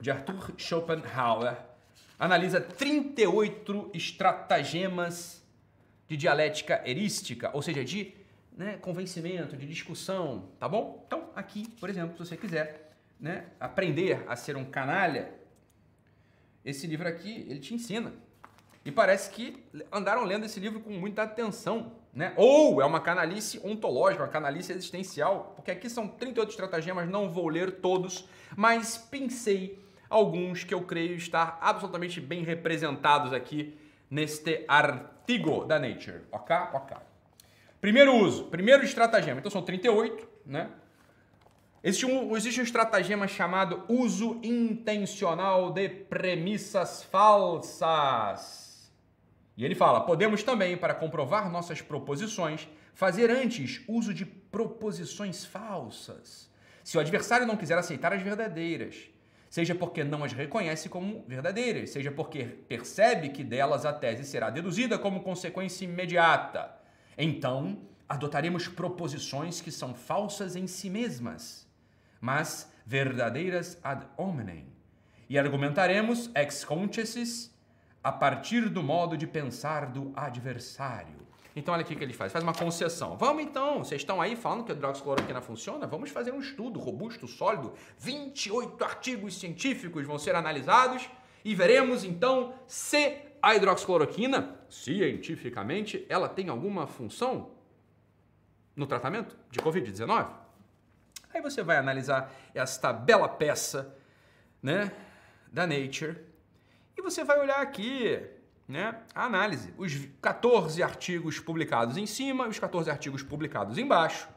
de 0.00 0.10
Arthur 0.10 0.52
Schopenhauer, 0.58 1.56
analisa 2.18 2.60
38 2.60 3.90
estratagemas 3.94 5.42
de 6.08 6.16
dialética 6.16 6.82
erística, 6.84 7.50
ou 7.52 7.62
seja, 7.62 7.84
de 7.84 8.14
né, 8.56 8.76
convencimento, 8.76 9.56
de 9.56 9.66
discussão, 9.66 10.48
tá 10.58 10.68
bom? 10.68 11.02
Então, 11.06 11.30
aqui, 11.34 11.68
por 11.80 11.90
exemplo, 11.90 12.12
se 12.12 12.18
você 12.30 12.36
quiser 12.36 12.96
né, 13.18 13.46
aprender 13.58 14.24
a 14.28 14.36
ser 14.36 14.56
um 14.56 14.64
canalha, 14.64 15.32
esse 16.64 16.86
livro 16.86 17.08
aqui, 17.08 17.46
ele 17.48 17.58
te 17.58 17.74
ensina. 17.74 18.12
E 18.84 18.92
parece 18.92 19.30
que 19.30 19.64
andaram 19.90 20.24
lendo 20.24 20.44
esse 20.44 20.60
livro 20.60 20.80
com 20.80 20.90
muita 20.90 21.22
atenção, 21.22 21.92
né? 22.12 22.34
Ou 22.36 22.82
é 22.82 22.84
uma 22.84 23.00
canalice 23.00 23.58
ontológica, 23.64 24.22
uma 24.22 24.28
canalice 24.28 24.72
existencial, 24.72 25.54
porque 25.56 25.70
aqui 25.70 25.88
são 25.88 26.06
38 26.06 26.50
estratagemas, 26.50 27.08
não 27.08 27.30
vou 27.30 27.48
ler 27.48 27.80
todos, 27.80 28.28
mas 28.54 28.98
pensei 28.98 29.82
alguns 30.08 30.64
que 30.64 30.74
eu 30.74 30.82
creio 30.82 31.16
estar 31.16 31.58
absolutamente 31.60 32.20
bem 32.20 32.44
representados 32.44 33.32
aqui 33.32 33.76
neste 34.10 34.64
artigo 34.68 35.64
da 35.64 35.78
Nature, 35.78 36.20
ok? 36.30 36.54
Ok. 36.74 36.96
Primeiro 37.84 38.16
uso, 38.16 38.44
primeiro 38.44 38.82
estratagema, 38.82 39.40
então 39.40 39.50
são 39.50 39.60
38, 39.60 40.26
né? 40.46 40.70
Existe 41.82 42.06
um, 42.06 42.34
existe 42.34 42.58
um 42.58 42.64
estratagema 42.64 43.28
chamado 43.28 43.84
uso 43.90 44.40
intencional 44.42 45.70
de 45.70 45.90
premissas 45.90 47.02
falsas. 47.02 48.90
E 49.54 49.66
ele 49.66 49.74
fala: 49.74 50.00
podemos 50.00 50.42
também, 50.42 50.78
para 50.78 50.94
comprovar 50.94 51.52
nossas 51.52 51.82
proposições, 51.82 52.66
fazer 52.94 53.30
antes 53.30 53.82
uso 53.86 54.14
de 54.14 54.24
proposições 54.24 55.44
falsas. 55.44 56.50
Se 56.82 56.96
o 56.96 57.00
adversário 57.00 57.46
não 57.46 57.58
quiser 57.58 57.76
aceitar 57.76 58.14
as 58.14 58.22
verdadeiras, 58.22 59.10
seja 59.50 59.74
porque 59.74 60.02
não 60.02 60.24
as 60.24 60.32
reconhece 60.32 60.88
como 60.88 61.22
verdadeiras, 61.28 61.90
seja 61.90 62.10
porque 62.10 62.44
percebe 62.44 63.28
que 63.28 63.44
delas 63.44 63.84
a 63.84 63.92
tese 63.92 64.24
será 64.24 64.48
deduzida 64.48 64.98
como 64.98 65.22
consequência 65.22 65.84
imediata, 65.84 66.82
então 67.16 67.78
adotaremos 68.08 68.68
proposições 68.68 69.60
que 69.60 69.70
são 69.70 69.94
falsas 69.94 70.56
em 70.56 70.66
si 70.66 70.90
mesmas, 70.90 71.66
mas 72.20 72.70
verdadeiras 72.84 73.78
ad 73.82 74.06
hominem, 74.16 74.66
e 75.28 75.38
argumentaremos 75.38 76.30
ex 76.34 76.64
consciences 76.64 77.54
a 78.02 78.12
partir 78.12 78.68
do 78.68 78.82
modo 78.82 79.16
de 79.16 79.26
pensar 79.26 79.86
do 79.86 80.12
adversário. 80.14 81.24
Então, 81.56 81.72
olha 81.72 81.82
aqui 81.82 81.94
o 81.94 81.96
que 81.96 82.02
ele 82.02 82.12
faz: 82.12 82.32
faz 82.32 82.42
uma 82.42 82.52
concessão. 82.52 83.16
Vamos 83.16 83.42
então, 83.42 83.78
vocês 83.78 84.00
estão 84.00 84.20
aí 84.20 84.34
falando 84.34 84.64
que 84.64 84.72
a 84.72 84.74
hidroxicloroquina 84.74 85.40
funciona? 85.40 85.86
Vamos 85.86 86.10
fazer 86.10 86.32
um 86.32 86.40
estudo 86.40 86.80
robusto, 86.80 87.28
sólido. 87.28 87.72
28 87.98 88.82
artigos 88.84 89.38
científicos 89.38 90.04
vão 90.04 90.18
ser 90.18 90.34
analisados 90.34 91.08
e 91.44 91.54
veremos 91.54 92.04
então 92.04 92.54
se 92.66 93.18
a 93.40 93.54
hidroxicloroquina, 93.54 94.56
cientificamente, 94.74 96.04
ela 96.08 96.28
tem 96.28 96.48
alguma 96.48 96.86
função 96.86 97.52
no 98.74 98.86
tratamento 98.86 99.36
de 99.50 99.60
Covid-19. 99.60 100.28
Aí 101.32 101.40
você 101.40 101.62
vai 101.62 101.76
analisar 101.76 102.32
esta 102.52 102.92
bela 102.92 103.28
peça 103.28 103.96
né, 104.62 104.92
da 105.52 105.66
Nature 105.66 106.16
e 106.96 107.02
você 107.02 107.22
vai 107.22 107.38
olhar 107.38 107.60
aqui 107.60 108.20
né, 108.66 109.00
a 109.14 109.24
análise, 109.24 109.72
os 109.76 110.08
14 110.20 110.82
artigos 110.82 111.38
publicados 111.38 111.96
em 111.96 112.06
cima, 112.06 112.48
os 112.48 112.58
14 112.58 112.90
artigos 112.90 113.22
publicados 113.22 113.78
embaixo, 113.78 114.28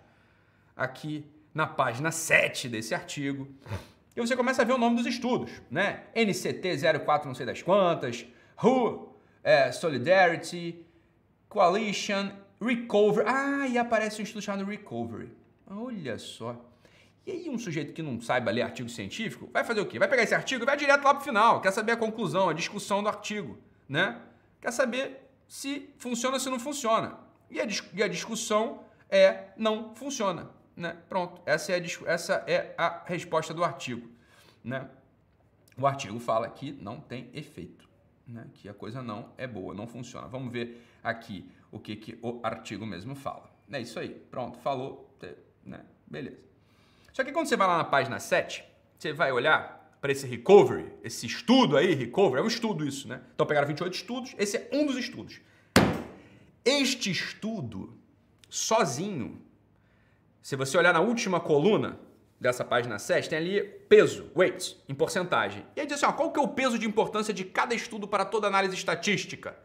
aqui 0.76 1.26
na 1.54 1.66
página 1.66 2.12
7 2.12 2.70
desse 2.70 2.94
artigo. 2.94 3.48
E 4.16 4.22
você 4.22 4.36
começa 4.36 4.62
a 4.62 4.66
ver 4.66 4.74
o 4.74 4.78
nome 4.78 4.98
dos 4.98 5.06
estudos, 5.06 5.52
né? 5.70 6.04
NCT 6.16 6.78
04 7.06 7.28
não 7.28 7.36
sei 7.36 7.46
das 7.46 7.62
quantas, 7.62 8.26
WHO, 8.62 9.17
é, 9.48 9.72
Solidarity, 9.72 10.86
Coalition, 11.48 12.32
Recovery. 12.60 13.26
Ah, 13.26 13.66
e 13.66 13.78
aparece 13.78 14.20
um 14.20 14.24
estudo 14.24 14.42
chamado 14.42 14.66
Recovery. 14.66 15.32
Olha 15.66 16.20
só. 16.20 16.54
E 17.26 17.32
aí 17.32 17.50
um 17.50 17.58
sujeito 17.58 17.94
que 17.94 18.02
não 18.02 18.20
saiba 18.20 18.52
ler 18.52 18.64
artigo 18.64 18.90
científico, 18.90 19.50
vai 19.54 19.64
fazer 19.64 19.80
o 19.80 19.86
quê? 19.86 19.98
Vai 19.98 20.10
pegar 20.10 20.24
esse 20.24 20.36
artigo 20.36 20.64
e 20.64 20.66
vai 20.66 20.76
direto 20.76 21.02
lá 21.02 21.14
para 21.14 21.22
o 21.22 21.24
final, 21.24 21.62
quer 21.62 21.72
saber 21.72 21.94
a 21.94 21.98
conclusão, 21.98 22.50
a 22.50 22.54
discussão 22.54 23.02
do 23.02 23.08
artigo, 23.08 23.58
né? 23.88 24.22
Quer 24.60 24.72
saber 24.74 25.30
se 25.48 25.90
funciona 25.98 26.36
ou 26.36 26.40
se 26.42 26.50
não 26.50 26.60
funciona. 26.60 27.18
E 27.50 27.62
a, 27.62 27.68
e 27.94 28.04
a 28.04 28.08
discussão 28.10 28.84
é 29.10 29.46
não 29.56 29.96
funciona, 29.96 30.50
né? 30.76 30.98
Pronto, 31.08 31.42
essa 31.46 31.72
é 31.72 31.76
a, 31.76 32.12
essa 32.12 32.44
é 32.48 32.76
a 32.78 33.02
resposta 33.06 33.54
do 33.54 33.64
artigo, 33.64 34.10
né? 34.62 34.90
O 35.78 35.88
artigo 35.88 36.20
fala 36.20 36.50
que 36.50 36.74
não 36.74 37.00
tem 37.00 37.30
efeito, 37.34 37.87
né? 38.28 38.48
Que 38.54 38.68
a 38.68 38.74
coisa 38.74 39.02
não 39.02 39.30
é 39.38 39.48
boa, 39.48 39.74
não 39.74 39.88
funciona. 39.88 40.28
Vamos 40.28 40.52
ver 40.52 40.84
aqui 41.04 41.50
o 41.72 41.80
que, 41.80 41.96
que 41.96 42.20
o 42.22 42.40
artigo 42.44 42.86
mesmo 42.86 43.16
fala. 43.16 43.50
É 43.72 43.82
isso 43.82 44.00
aí, 44.00 44.10
pronto, 44.10 44.58
falou, 44.60 45.16
né? 45.64 45.86
Beleza. 46.06 46.38
Só 47.14 47.24
que 47.24 47.32
quando 47.32 47.48
você 47.48 47.58
vai 47.58 47.68
lá 47.68 47.78
na 47.78 47.84
página 47.84 48.20
7, 48.20 48.64
você 48.98 49.12
vai 49.12 49.32
olhar 49.32 49.98
para 50.00 50.12
esse 50.12 50.28
recovery, 50.28 50.92
esse 51.04 51.26
estudo 51.26 51.76
aí, 51.76 51.94
recovery, 51.94 52.42
é 52.42 52.44
um 52.44 52.48
estudo 52.48 52.86
isso, 52.86 53.08
né? 53.08 53.22
Então 53.34 53.46
pegaram 53.46 53.68
28 53.68 53.94
estudos, 53.94 54.36
esse 54.38 54.58
é 54.58 54.70
um 54.72 54.86
dos 54.86 54.96
estudos. 54.96 55.42
Este 56.64 57.10
estudo, 57.10 57.98
sozinho, 58.50 59.42
se 60.42 60.56
você 60.56 60.78
olhar 60.78 60.94
na 60.94 61.02
última 61.02 61.40
coluna 61.40 62.00
dessa 62.40 62.64
página 62.64 63.00
7, 63.00 63.30
tem 63.30 63.38
ali 63.38 63.64
peso, 63.90 64.32
weights, 64.36 64.78
em 64.88 64.94
porcentagem. 64.94 65.66
E 65.76 65.82
aí 65.82 65.88
diz 65.88 65.96
assim, 65.96 66.06
ó, 66.06 66.14
qual 66.14 66.32
que 66.32 66.40
é 66.40 66.44
o 66.44 66.48
peso 66.48 66.78
de 66.78 66.86
importância 66.86 67.34
de 67.34 67.44
cada 67.44 67.74
estudo 67.74 68.08
para 68.08 68.24
toda 68.24 68.48
análise 68.48 68.76
estatística? 68.76 69.58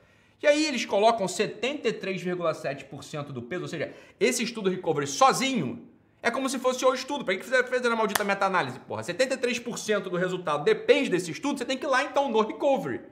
E 0.42 0.46
aí 0.46 0.66
eles 0.66 0.84
colocam 0.84 1.26
73,7% 1.26 3.26
do 3.26 3.42
peso, 3.42 3.62
ou 3.62 3.68
seja, 3.68 3.92
esse 4.18 4.42
estudo 4.42 4.70
recovery 4.70 5.06
sozinho 5.06 5.86
é 6.22 6.30
como 6.30 6.48
se 6.48 6.58
fosse 6.58 6.84
o 6.84 6.94
estudo. 6.94 7.24
Para 7.24 7.36
que 7.36 7.44
fizer, 7.44 7.62
fazer 7.64 7.88
a 7.88 7.96
maldita 7.96 8.24
meta-análise, 8.24 8.78
porra? 8.80 9.02
73% 9.02 10.02
do 10.02 10.16
resultado 10.16 10.64
depende 10.64 11.10
desse 11.10 11.30
estudo, 11.30 11.58
você 11.58 11.64
tem 11.64 11.76
que 11.76 11.84
ir 11.84 11.88
lá 11.88 12.02
então 12.02 12.30
no 12.30 12.40
recovery. 12.40 13.02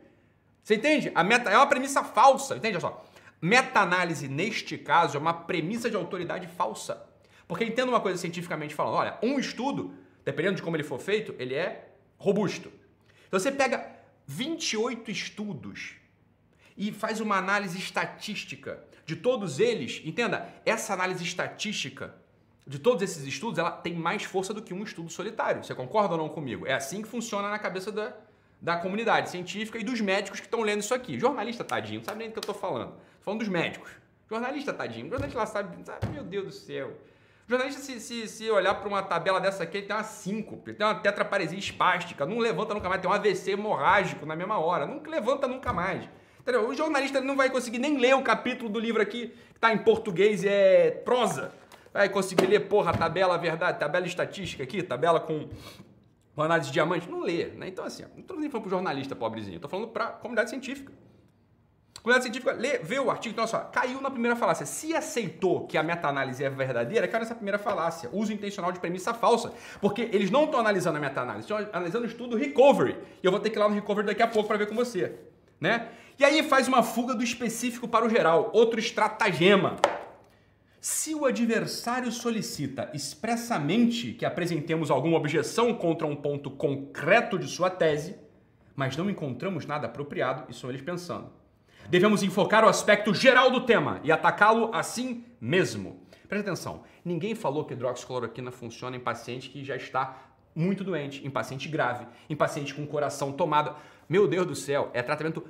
Você 0.63 0.77
entende? 0.77 1.13
A 1.15 1.23
meta 1.23 1.51
é 1.51 1.57
uma 1.57 1.67
premissa 1.67 2.03
falsa, 2.03 2.57
entende? 2.57 2.77
Olha 2.77 2.81
só. 2.81 3.05
Meta-análise, 3.43 4.29
neste 4.29 4.77
caso, 4.77 5.17
é 5.17 5.21
uma 5.21 5.33
premissa 5.33 5.89
de 5.89 5.97
autoridade 5.97 6.47
falsa. 6.47 7.10
Porque 7.51 7.65
entenda 7.65 7.91
uma 7.91 8.01
coisa 8.01 8.17
cientificamente 8.17 8.77
falando, 8.77 8.95
olha, 8.95 9.19
um 9.21 9.37
estudo, 9.37 9.93
dependendo 10.25 10.55
de 10.55 10.63
como 10.63 10.77
ele 10.77 10.85
for 10.85 11.01
feito, 11.01 11.35
ele 11.37 11.53
é 11.53 11.89
robusto. 12.17 12.71
Então 13.27 13.41
você 13.41 13.51
pega 13.51 13.91
28 14.25 15.11
estudos 15.11 15.97
e 16.77 16.93
faz 16.93 17.21
uma 17.21 17.37
análise 17.37 17.77
estatística 17.77 18.85
de 19.05 19.17
todos 19.17 19.59
eles, 19.59 20.01
entenda, 20.05 20.49
essa 20.65 20.93
análise 20.93 21.25
estatística 21.25 22.15
de 22.65 22.79
todos 22.79 23.03
esses 23.03 23.25
estudos, 23.25 23.59
ela 23.59 23.73
tem 23.73 23.95
mais 23.95 24.23
força 24.23 24.55
do 24.55 24.63
que 24.63 24.73
um 24.73 24.85
estudo 24.85 25.11
solitário. 25.11 25.65
Você 25.65 25.75
concorda 25.75 26.15
ou 26.15 26.21
não 26.21 26.29
comigo? 26.29 26.69
É 26.69 26.75
assim 26.75 27.03
que 27.03 27.09
funciona 27.09 27.51
na 27.51 27.59
cabeça 27.59 27.91
da, 27.91 28.15
da 28.61 28.77
comunidade 28.77 29.29
científica 29.29 29.77
e 29.77 29.83
dos 29.83 30.01
médicos 30.01 30.39
que 30.39 30.47
estão 30.47 30.61
lendo 30.61 30.83
isso 30.83 30.95
aqui. 30.95 31.19
Jornalista, 31.19 31.65
tadinho, 31.65 31.99
não 31.99 32.05
sabe 32.05 32.21
nem 32.21 32.29
do 32.29 32.33
que 32.33 32.39
eu 32.39 32.43
estou 32.43 32.55
falando. 32.55 32.91
Estou 32.91 33.25
falando 33.25 33.41
dos 33.41 33.49
médicos. 33.49 33.91
Jornalista, 34.29 34.73
tadinho. 34.73 35.09
Jornalista 35.09 35.41
lá 35.41 35.47
sabe, 35.47 35.85
sabe 35.85 36.07
meu 36.13 36.23
Deus 36.23 36.47
do 36.47 36.53
céu. 36.53 36.97
Jornalista, 37.51 37.81
se, 37.81 38.01
se, 38.01 38.29
se 38.29 38.51
olhar 38.51 38.75
para 38.75 38.89
uma 38.89 39.03
tabela 39.03 39.41
dessa 39.41 39.65
aqui, 39.65 39.79
ele 39.79 39.87
tem 39.87 39.97
uma 39.97 40.05
síncope, 40.05 40.73
tem 40.73 40.87
uma 40.87 40.95
tetraparesia 40.95 41.59
espástica, 41.59 42.25
não 42.25 42.39
levanta 42.39 42.73
nunca 42.75 42.89
mais, 42.89 43.01
tem 43.01 43.11
um 43.11 43.15
AVC 43.15 43.53
hemorrágico 43.53 44.25
na 44.25 44.35
mesma 44.37 44.59
hora, 44.59 44.87
não 44.87 45.03
levanta 45.03 45.47
nunca 45.47 45.73
mais. 45.73 46.09
Entendeu? 46.41 46.69
O 46.69 46.75
jornalista 46.75 47.21
não 47.21 47.37
vai 47.37 47.51
conseguir 47.51 47.79
nem 47.79 47.99
ler 47.99 48.15
o 48.15 48.23
capítulo 48.23 48.71
do 48.71 48.79
livro 48.79 49.03
aqui, 49.03 49.29
que 49.29 49.57
está 49.57 49.73
em 49.73 49.79
português 49.79 50.43
e 50.43 50.49
é 50.49 50.91
prosa 51.05 51.53
vai 51.93 52.09
conseguir 52.09 52.47
ler, 52.47 52.61
porra, 52.61 52.93
tabela 52.93 53.37
verdade, 53.37 53.79
tabela 53.79 54.07
estatística 54.07 54.63
aqui, 54.63 54.83
tabela 54.83 55.21
com, 55.21 55.49
análise 56.37 56.69
de 56.69 56.73
diamante? 56.73 57.09
Não 57.09 57.21
lê, 57.21 57.47
né? 57.47 57.69
Então, 57.69 57.85
assim, 57.85 58.05
não 58.15 58.21
estou 58.21 58.39
nem 58.39 58.49
falando 58.49 58.63
para 58.65 58.71
jornalista 58.71 59.17
pobrezinho, 59.17 59.57
estou 59.57 59.69
falando 59.71 59.89
para 59.89 60.07
comunidade 60.07 60.51
científica. 60.51 60.93
Comunidade 62.03 62.25
científica 62.25 62.53
lê, 62.53 62.79
vê 62.79 62.99
o 62.99 63.11
artigo, 63.11 63.33
então, 63.33 63.45
olha 63.45 63.51
só, 63.51 63.59
caiu 63.59 64.01
na 64.01 64.11
primeira 64.11 64.35
falácia. 64.35 64.65
Se 64.65 64.95
aceitou 64.95 65.67
que 65.67 65.77
a 65.77 65.83
meta-análise 65.83 66.43
é 66.43 66.49
verdadeira, 66.49 67.07
caiu 67.07 67.21
nessa 67.21 67.35
primeira 67.35 67.59
falácia. 67.59 68.09
Uso 68.13 68.33
intencional 68.33 68.73
de 68.73 68.81
premissa 68.81 69.13
falsa. 69.13 69.53
Porque 69.81 70.03
eles 70.13 70.31
não 70.31 70.45
estão 70.45 70.61
analisando 70.61 70.97
a 70.97 71.01
meta-análise, 71.01 71.45
estão 71.45 71.59
analisando 71.73 72.05
o 72.05 72.09
estudo 72.09 72.37
recovery. 72.37 72.97
E 73.23 73.27
eu 73.27 73.31
vou 73.31 73.39
ter 73.39 73.51
que 73.51 73.57
ir 73.57 73.61
lá 73.61 73.69
no 73.69 73.75
recovery 73.75 74.07
daqui 74.07 74.23
a 74.23 74.29
pouco 74.29 74.49
para 74.49 74.57
ver 74.57 74.67
com 74.67 74.75
você. 74.75 75.15
Né? 75.61 75.89
E 76.19 76.25
aí 76.25 76.43
faz 76.43 76.69
uma 76.69 76.83
fuga 76.83 77.15
do 77.15 77.23
específico 77.23 77.87
para 77.87 78.07
o 78.07 78.09
geral. 78.09 78.51
Outro 78.55 78.81
estratagema. 78.81 79.77
Se 80.81 81.15
o 81.15 81.27
adversário 81.27 82.11
solicita 82.11 82.91
expressamente 82.95 84.13
que 84.15 84.25
apresentemos 84.25 84.91
alguma 84.91 85.19
objeção 85.19 85.75
contra 85.75 86.07
um 86.07 86.17
ponto 86.17 86.51
concreto 86.51 87.39
de 87.39 87.47
sua 87.47 87.69
tese, 87.69 88.17
mas 88.75 88.97
não 88.97 89.11
encontramos 89.11 89.67
nada 89.67 89.87
apropriado, 89.87 90.51
isso 90.51 90.67
eles 90.71 90.81
pensando. 90.81 91.40
Devemos 91.89 92.23
enfocar 92.23 92.65
o 92.65 92.69
aspecto 92.69 93.13
geral 93.15 93.51
do 93.51 93.63
tema 93.63 94.01
e 94.05 94.13
atacá-lo 94.13 94.71
assim 94.73 95.25
mesmo. 95.41 96.01
Preste 96.29 96.47
atenção, 96.47 96.85
ninguém 97.05 97.35
falou 97.35 97.65
que 97.65 97.75
hidroxicloroquina 97.75 98.53
funciona 98.53 98.97
em 98.97 99.01
paciente 99.01 99.51
que 99.51 99.65
já 99.65 99.75
está 99.75 100.17
muito 100.55 100.85
doente, 100.85 101.27
em 101.27 101.31
paciente 101.31 101.69
grave, 101.69 102.07
em 102.29 102.37
paciente 102.37 102.75
com 102.75 102.87
coração 102.87 103.33
tomado. 103.33 103.75
Meu 104.09 104.29
Deus 104.29 104.47
do 104.47 104.55
céu, 104.55 104.91
é 104.93 105.03
tratamento 105.03 105.45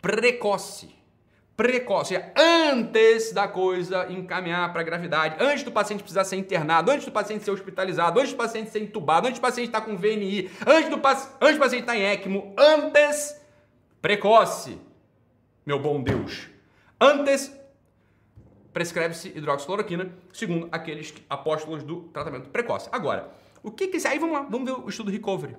precoce. 0.00 0.94
Precoce, 1.56 2.18
antes 2.36 3.32
da 3.32 3.46
coisa 3.46 4.10
encaminhar 4.10 4.72
para 4.72 4.80
a 4.80 4.84
gravidade, 4.84 5.36
antes 5.38 5.62
do 5.62 5.70
paciente 5.70 6.00
precisar 6.00 6.24
ser 6.24 6.36
internado, 6.36 6.90
antes 6.90 7.04
do 7.04 7.12
paciente 7.12 7.44
ser 7.44 7.50
hospitalizado, 7.50 8.18
antes 8.18 8.32
do 8.32 8.36
paciente 8.38 8.70
ser 8.70 8.80
entubado, 8.80 9.26
antes 9.26 9.38
do 9.38 9.42
paciente 9.42 9.66
estar 9.66 9.82
com 9.82 9.94
VNI, 9.94 10.50
antes 10.66 10.88
do, 10.88 10.96
antes 10.96 11.56
do 11.56 11.60
paciente 11.60 11.80
estar 11.82 11.96
em 11.96 12.04
ECMO, 12.04 12.54
antes, 12.56 13.38
precoce, 14.00 14.78
meu 15.70 15.78
bom 15.78 16.02
Deus, 16.02 16.48
antes 17.00 17.56
prescreve-se 18.72 19.28
hidroxicloroquina, 19.28 20.12
segundo 20.32 20.68
aqueles 20.72 21.14
apóstolos 21.28 21.84
do 21.84 22.08
tratamento 22.08 22.50
precoce. 22.50 22.88
Agora, 22.90 23.30
o 23.62 23.70
que 23.70 23.86
que... 23.86 24.04
Aí 24.08 24.18
vamos 24.18 24.34
lá, 24.34 24.42
vamos 24.42 24.68
ver 24.68 24.76
o 24.84 24.88
estudo 24.88 25.12
Recovery, 25.12 25.56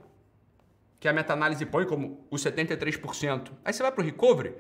que 1.00 1.08
a 1.08 1.14
meta-análise 1.14 1.66
põe 1.66 1.86
como 1.86 2.28
os 2.30 2.44
73%. 2.44 3.52
Aí 3.64 3.72
você 3.72 3.82
vai 3.82 3.92
para 3.94 4.02
o 4.02 4.06
Recovery, 4.06 4.54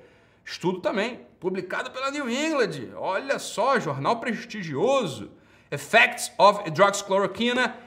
Estudo 0.43 0.79
também, 0.79 1.19
publicado 1.39 1.91
pela 1.91 2.09
New 2.09 2.29
England. 2.29 2.93
Olha 2.95 3.37
só, 3.37 3.79
jornal 3.79 4.19
prestigioso. 4.19 5.31
Effects 5.69 6.31
of 6.37 6.63
Hydroxychloroquina. 6.67 7.77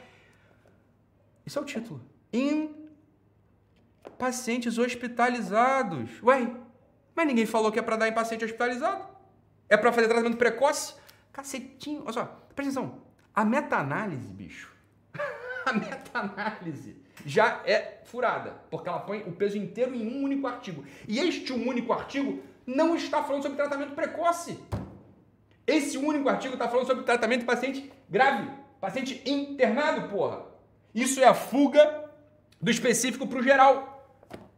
Isso 1.44 1.58
é 1.58 1.62
o 1.62 1.64
título. 1.64 2.00
Em 2.32 2.74
pacientes 4.16 4.78
hospitalizados. 4.78 6.22
Ué, 6.22 6.54
mas 7.14 7.26
ninguém 7.26 7.46
falou 7.46 7.70
que 7.70 7.78
é 7.78 7.82
para 7.82 7.96
dar 7.96 8.08
em 8.08 8.12
paciente 8.12 8.44
hospitalizado. 8.44 9.06
É 9.68 9.76
para 9.76 9.92
fazer 9.92 10.08
tratamento 10.08 10.36
precoce. 10.36 10.94
Cacetinho. 11.32 12.02
Olha 12.02 12.12
só, 12.12 12.24
presta 12.54 12.80
atenção. 12.80 13.02
A 13.34 13.44
meta-análise, 13.44 14.28
bicho. 14.28 14.72
a 15.66 15.72
meta-análise 15.72 16.96
já 17.24 17.62
é 17.64 18.00
furada, 18.04 18.52
porque 18.70 18.88
ela 18.88 19.00
põe 19.00 19.22
o 19.22 19.32
peso 19.32 19.56
inteiro 19.56 19.94
em 19.94 20.06
um 20.06 20.24
único 20.24 20.46
artigo. 20.46 20.84
E 21.08 21.18
este 21.18 21.52
um 21.52 21.68
único 21.68 21.92
artigo 21.92 22.42
não 22.66 22.94
está 22.94 23.22
falando 23.22 23.42
sobre 23.42 23.56
tratamento 23.56 23.94
precoce. 23.94 24.58
Esse 25.66 25.96
único 25.96 26.28
artigo 26.28 26.54
está 26.54 26.68
falando 26.68 26.86
sobre 26.86 27.04
tratamento 27.04 27.40
de 27.40 27.46
paciente 27.46 27.92
grave, 28.08 28.50
paciente 28.80 29.22
internado, 29.24 30.08
porra. 30.08 30.42
Isso 30.94 31.20
é 31.20 31.24
a 31.24 31.34
fuga 31.34 32.04
do 32.60 32.70
específico 32.70 33.26
para 33.26 33.38
o 33.38 33.42
geral. 33.42 33.93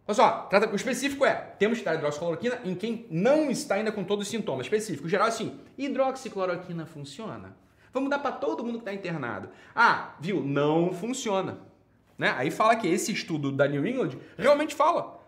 Olha 0.09 0.15
só, 0.15 0.49
o 0.73 0.77
específico 0.77 1.27
é, 1.27 1.35
temos 1.35 1.79
que 1.79 1.85
dar 1.85 1.97
hidroxicloroquina 1.97 2.61
em 2.65 2.77
quem 2.77 3.07
não 3.11 3.51
está 3.51 3.75
ainda 3.75 3.91
com 3.91 4.05
todos 4.05 4.27
os 4.27 4.31
sintomas. 4.31 4.67
Específico, 4.67 5.09
geral 5.09 5.27
é 5.27 5.31
assim, 5.31 5.59
hidroxicloroquina 5.77 6.87
funciona? 6.87 7.57
Vamos 7.93 8.09
dar 8.11 8.21
para 8.21 8.33
todo 8.33 8.63
mundo 8.63 8.75
que 8.75 8.81
está 8.81 8.95
internado. 8.95 9.49
Ah, 9.75 10.15
viu? 10.21 10.43
Não 10.45 10.93
funciona. 10.93 11.59
Né? 12.17 12.33
Aí 12.37 12.51
fala 12.51 12.77
que 12.77 12.87
esse 12.87 13.11
estudo 13.11 13.51
da 13.51 13.67
New 13.67 13.85
England 13.87 14.19
realmente 14.39 14.75
fala. 14.75 15.21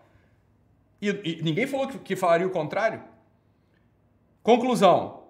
E, 1.01 1.09
e 1.09 1.41
ninguém 1.41 1.67
falou 1.67 1.87
que, 1.87 1.97
que 1.99 2.15
falaria 2.15 2.47
o 2.47 2.51
contrário. 2.51 3.03
Conclusão. 4.41 5.23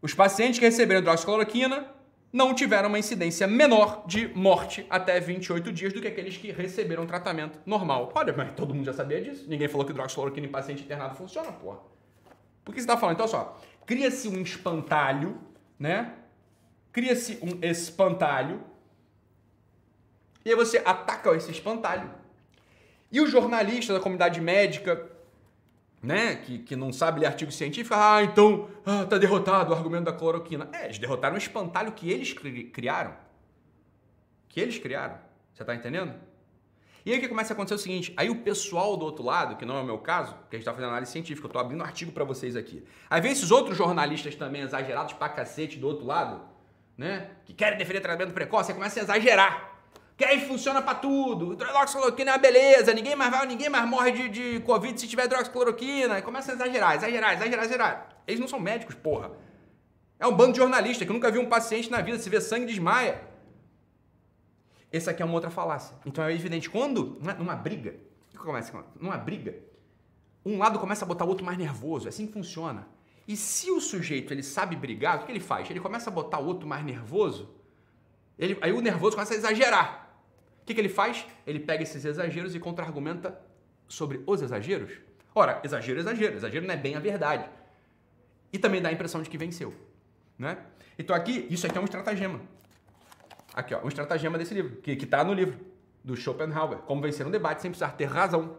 Os 0.00 0.14
pacientes 0.14 0.58
que 0.58 0.64
receberam 0.64 1.00
hidroxicloroquina 1.00 1.95
não 2.36 2.52
tiveram 2.52 2.90
uma 2.90 2.98
incidência 2.98 3.46
menor 3.46 4.04
de 4.06 4.28
morte 4.28 4.84
até 4.90 5.18
28 5.18 5.72
dias 5.72 5.90
do 5.94 6.02
que 6.02 6.06
aqueles 6.06 6.36
que 6.36 6.52
receberam 6.52 7.06
tratamento 7.06 7.58
normal. 7.64 8.12
Olha, 8.14 8.30
mas 8.36 8.52
todo 8.52 8.74
mundo 8.74 8.84
já 8.84 8.92
sabia 8.92 9.22
disso. 9.22 9.46
Ninguém 9.48 9.68
falou 9.68 9.86
que 9.86 9.92
hidroxicloroquina 9.92 10.46
em 10.46 10.50
paciente 10.50 10.82
internado 10.82 11.14
funciona, 11.14 11.50
porra. 11.50 11.78
Por 12.62 12.74
que 12.74 12.80
você 12.80 12.84
está 12.84 12.94
falando? 12.98 13.14
Então, 13.14 13.26
só, 13.26 13.58
cria-se 13.86 14.28
um 14.28 14.42
espantalho, 14.42 15.40
né? 15.78 16.12
cria-se 16.92 17.38
um 17.40 17.58
espantalho, 17.66 18.62
e 20.44 20.50
aí 20.50 20.54
você 20.54 20.82
ataca 20.84 21.34
esse 21.34 21.50
espantalho. 21.50 22.10
E 23.10 23.18
o 23.18 23.26
jornalista 23.26 23.94
da 23.94 24.00
comunidade 24.00 24.42
médica, 24.42 25.10
né, 26.02 26.36
que, 26.36 26.58
que 26.58 26.76
não 26.76 26.92
sabe 26.92 27.20
ler 27.20 27.26
artigo 27.26 27.50
científico, 27.50 27.94
ah, 27.94 28.22
então 28.22 28.68
ah, 28.84 29.04
tá 29.04 29.18
derrotado 29.18 29.72
o 29.72 29.74
argumento 29.74 30.04
da 30.04 30.12
cloroquina. 30.12 30.68
É, 30.72 30.84
eles 30.84 30.98
derrotaram 30.98 31.34
um 31.34 31.38
espantalho 31.38 31.92
que 31.92 32.10
eles 32.10 32.32
criaram. 32.32 33.14
Que 34.48 34.60
eles 34.60 34.78
criaram. 34.78 35.18
Você 35.52 35.64
tá 35.64 35.74
entendendo? 35.74 36.14
E 37.04 37.12
aí 37.12 37.18
o 37.18 37.20
que 37.20 37.28
começa 37.28 37.52
a 37.52 37.54
acontecer 37.54 37.74
é 37.74 37.76
o 37.76 37.78
seguinte, 37.78 38.12
aí 38.16 38.28
o 38.28 38.42
pessoal 38.42 38.96
do 38.96 39.04
outro 39.04 39.24
lado, 39.24 39.56
que 39.56 39.64
não 39.64 39.76
é 39.76 39.80
o 39.80 39.84
meu 39.84 39.98
caso, 39.98 40.32
que 40.50 40.56
a 40.56 40.58
gente 40.58 40.62
está 40.62 40.72
fazendo 40.72 40.88
análise 40.88 41.12
científica, 41.12 41.46
eu 41.46 41.48
estou 41.48 41.60
abrindo 41.60 41.80
um 41.80 41.84
artigo 41.84 42.10
para 42.10 42.24
vocês 42.24 42.56
aqui. 42.56 42.84
Aí 43.08 43.20
vem 43.20 43.30
esses 43.30 43.52
outros 43.52 43.76
jornalistas 43.76 44.34
também 44.34 44.62
exagerados 44.62 45.12
pra 45.12 45.28
cacete 45.28 45.78
do 45.78 45.86
outro 45.86 46.04
lado, 46.04 46.40
né? 46.98 47.30
Que 47.44 47.54
querem 47.54 47.78
defender 47.78 48.00
tratamento 48.00 48.34
precoce, 48.34 48.72
aí 48.72 48.76
começa 48.76 48.98
a 48.98 49.02
exagerar. 49.04 49.75
Que 50.16 50.24
aí 50.24 50.46
funciona 50.46 50.80
para 50.80 50.94
tudo. 50.94 51.52
Hidroxicloroquina 51.52 52.30
é 52.30 52.34
uma 52.34 52.38
beleza, 52.38 52.94
ninguém 52.94 53.14
mais 53.14 53.30
vai, 53.30 53.46
ninguém 53.46 53.68
mais 53.68 53.86
morre 53.88 54.12
de, 54.12 54.28
de 54.28 54.60
Covid 54.60 54.98
se 54.98 55.06
tiver 55.06 55.26
hidroxicloroquina. 55.26 56.14
Aí 56.14 56.22
começa 56.22 56.52
a 56.52 56.54
exagerar, 56.54 56.96
exagerar, 56.96 57.34
exagerar, 57.34 57.64
exagerar. 57.64 58.08
Eles 58.26 58.40
não 58.40 58.48
são 58.48 58.58
médicos, 58.58 58.94
porra. 58.94 59.30
É 60.18 60.26
um 60.26 60.34
bando 60.34 60.52
de 60.52 60.58
jornalista 60.58 61.04
que 61.04 61.12
nunca 61.12 61.30
viu 61.30 61.42
um 61.42 61.48
paciente 61.48 61.90
na 61.90 62.00
vida, 62.00 62.18
se 62.18 62.30
vê 62.30 62.40
sangue 62.40 62.64
desmaia. 62.64 63.20
essa 64.90 65.10
aqui 65.10 65.22
é 65.22 65.24
uma 65.24 65.34
outra 65.34 65.50
falácia. 65.50 65.94
Então 66.06 66.24
é 66.24 66.32
evidente, 66.32 66.70
quando, 66.70 67.18
né, 67.20 67.34
numa 67.38 67.54
briga, 67.54 67.94
que 68.30 68.38
começa 68.38 68.72
numa 68.98 69.18
briga, 69.18 69.54
um 70.44 70.56
lado 70.56 70.78
começa 70.78 71.04
a 71.04 71.08
botar 71.08 71.26
o 71.26 71.28
outro 71.28 71.44
mais 71.44 71.58
nervoso, 71.58 72.06
é 72.06 72.08
assim 72.08 72.26
que 72.26 72.32
funciona. 72.32 72.88
E 73.28 73.36
se 73.36 73.70
o 73.70 73.80
sujeito 73.80 74.32
ele 74.32 74.42
sabe 74.42 74.76
brigar, 74.76 75.20
o 75.20 75.26
que 75.26 75.32
ele 75.32 75.40
faz? 75.40 75.68
Ele 75.68 75.80
começa 75.80 76.08
a 76.08 76.12
botar 76.12 76.38
o 76.38 76.46
outro 76.46 76.66
mais 76.66 76.82
nervoso, 76.82 77.54
ele, 78.38 78.56
aí 78.62 78.72
o 78.72 78.80
nervoso 78.80 79.16
começa 79.16 79.34
a 79.34 79.36
exagerar. 79.36 80.05
O 80.66 80.66
que, 80.66 80.74
que 80.74 80.80
ele 80.80 80.88
faz? 80.88 81.24
Ele 81.46 81.60
pega 81.60 81.84
esses 81.84 82.04
exageros 82.04 82.52
e 82.56 82.58
contra-argumenta 82.58 83.40
sobre 83.86 84.20
os 84.26 84.42
exageros. 84.42 84.90
Ora, 85.32 85.60
exagero 85.62 85.98
é 85.98 86.00
exagero, 86.00 86.34
exagero 86.34 86.66
não 86.66 86.74
é 86.74 86.76
bem 86.76 86.96
a 86.96 86.98
verdade. 86.98 87.48
E 88.52 88.58
também 88.58 88.82
dá 88.82 88.88
a 88.88 88.92
impressão 88.92 89.22
de 89.22 89.30
que 89.30 89.38
venceu. 89.38 89.72
Né? 90.36 90.58
Então 90.98 91.14
aqui, 91.14 91.46
isso 91.48 91.64
aqui 91.68 91.78
é 91.78 91.80
um 91.80 91.84
estratagema. 91.84 92.40
Aqui, 93.54 93.76
ó, 93.76 93.84
um 93.84 93.86
estratagema 93.86 94.36
desse 94.36 94.54
livro, 94.54 94.74
que 94.82 94.90
está 94.90 95.22
no 95.22 95.32
livro, 95.32 95.56
do 96.02 96.16
Schopenhauer. 96.16 96.78
Como 96.78 97.00
vencer 97.00 97.24
um 97.24 97.30
debate 97.30 97.62
sem 97.62 97.70
precisar 97.70 97.92
ter 97.92 98.06
razão. 98.06 98.56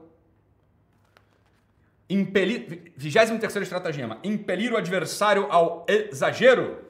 Impelir, 2.09 2.93
23 2.95 3.63
estratagema, 3.63 4.17
impelir 4.23 4.71
o 4.71 4.77
adversário 4.77 5.51
ao 5.51 5.85
exagero. 5.89 6.85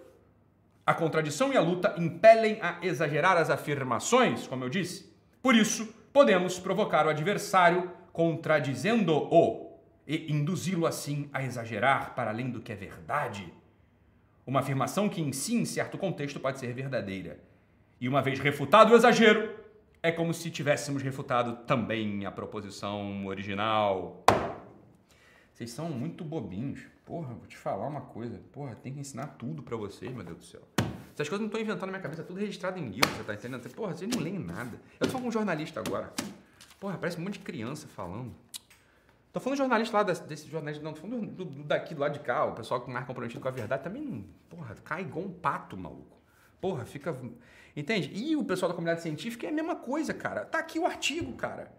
A 0.85 0.93
contradição 0.93 1.51
e 1.51 1.57
a 1.57 1.61
luta 1.61 1.95
impelem 1.97 2.59
a 2.61 2.77
exagerar 2.83 3.35
as 3.35 3.49
afirmações, 3.49 4.45
como 4.45 4.63
eu 4.63 4.69
disse. 4.69 5.06
Por 5.41 5.55
isso, 5.55 5.93
podemos 6.11 6.59
provocar 6.59 7.05
o 7.05 7.09
adversário 7.09 7.91
contradizendo-o 8.11 9.77
e 10.07 10.31
induzi-lo 10.31 10.85
assim 10.85 11.29
a 11.31 11.43
exagerar 11.43 12.15
para 12.15 12.31
além 12.31 12.49
do 12.49 12.61
que 12.61 12.71
é 12.71 12.75
verdade. 12.75 13.53
Uma 14.45 14.61
afirmação 14.61 15.09
que 15.09 15.21
em 15.21 15.31
si, 15.33 15.55
em 15.55 15.65
certo 15.65 15.97
contexto, 15.97 16.39
pode 16.39 16.59
ser 16.59 16.73
verdadeira. 16.73 17.39
E 17.99 18.07
uma 18.07 18.21
vez 18.21 18.39
refutado 18.39 18.93
o 18.93 18.95
exagero, 18.95 19.53
é 20.01 20.11
como 20.11 20.33
se 20.33 20.49
tivéssemos 20.49 21.03
refutado 21.03 21.57
também 21.65 22.25
a 22.25 22.31
proposição 22.31 23.25
original. 23.25 24.23
Vocês 25.53 25.71
são 25.71 25.89
muito 25.89 26.23
bobinhos. 26.23 26.81
Porra, 27.03 27.33
vou 27.33 27.47
te 27.47 27.57
falar 27.57 27.87
uma 27.87 28.01
coisa. 28.01 28.39
Porra, 28.51 28.75
tem 28.75 28.93
que 28.93 28.99
ensinar 28.99 29.27
tudo 29.39 29.63
para 29.63 29.75
vocês, 29.75 30.13
meu 30.13 30.23
Deus 30.23 30.37
do 30.37 30.45
céu. 30.45 30.86
Essas 31.17 31.29
coisas 31.29 31.39
não 31.39 31.47
estão 31.47 31.59
inventando 31.59 31.87
na 31.87 31.93
minha 31.93 32.01
cabeça, 32.01 32.21
é 32.21 32.23
tudo 32.25 32.39
registrado 32.39 32.77
em 32.77 32.89
livro, 32.89 33.09
você 33.09 33.23
tá 33.23 33.33
entendendo? 33.33 33.67
Porra, 33.73 33.95
vocês 33.95 34.07
não 34.15 34.21
leem 34.21 34.37
nada. 34.37 34.79
Eu 34.99 35.07
tô 35.07 35.07
falando 35.07 35.23
com 35.23 35.29
um 35.29 35.31
jornalista 35.31 35.79
agora. 35.79 36.13
Porra, 36.79 36.95
parece 36.95 37.19
um 37.19 37.23
monte 37.23 37.39
de 37.39 37.39
criança 37.39 37.87
falando. 37.87 38.35
Tô 39.33 39.39
falando 39.39 39.55
de 39.55 39.63
jornalista 39.63 39.97
lá, 39.97 40.03
desse 40.03 40.47
jornalista, 40.47 40.83
não, 40.83 40.93
tô 40.93 41.01
falando 41.01 41.25
do, 41.25 41.43
do, 41.43 41.63
daqui, 41.63 41.95
do 41.95 42.01
lado 42.01 42.13
de 42.13 42.19
cá, 42.19 42.45
o 42.45 42.53
pessoal 42.53 42.81
que 42.81 42.91
mais 42.91 43.03
comprometido 43.07 43.41
com 43.41 43.47
a 43.47 43.51
verdade 43.51 43.83
também, 43.83 44.29
porra, 44.47 44.75
cai 44.83 45.01
igual 45.01 45.25
um 45.25 45.31
pato, 45.31 45.75
maluco. 45.75 46.21
Porra, 46.61 46.85
fica. 46.85 47.19
Entende? 47.75 48.11
E 48.13 48.35
o 48.35 48.43
pessoal 48.43 48.69
da 48.69 48.75
comunidade 48.75 49.01
científica 49.01 49.47
é 49.47 49.49
a 49.49 49.53
mesma 49.53 49.75
coisa, 49.75 50.13
cara. 50.13 50.45
Tá 50.45 50.59
aqui 50.59 50.77
o 50.77 50.85
artigo, 50.85 51.33
cara. 51.33 51.73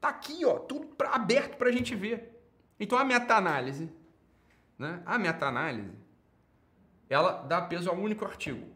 Tá 0.00 0.10
aqui, 0.10 0.44
ó, 0.44 0.60
tudo 0.60 0.86
pra, 0.86 1.10
aberto 1.10 1.56
pra 1.56 1.72
gente 1.72 1.92
ver. 1.96 2.40
Então 2.78 2.96
a 2.96 3.04
meta-análise, 3.04 3.90
né? 4.78 5.02
A 5.04 5.18
meta-análise, 5.18 5.90
ela 7.10 7.42
dá 7.42 7.60
peso 7.62 7.90
a 7.90 7.92
um 7.92 8.00
único 8.00 8.24
artigo. 8.24 8.75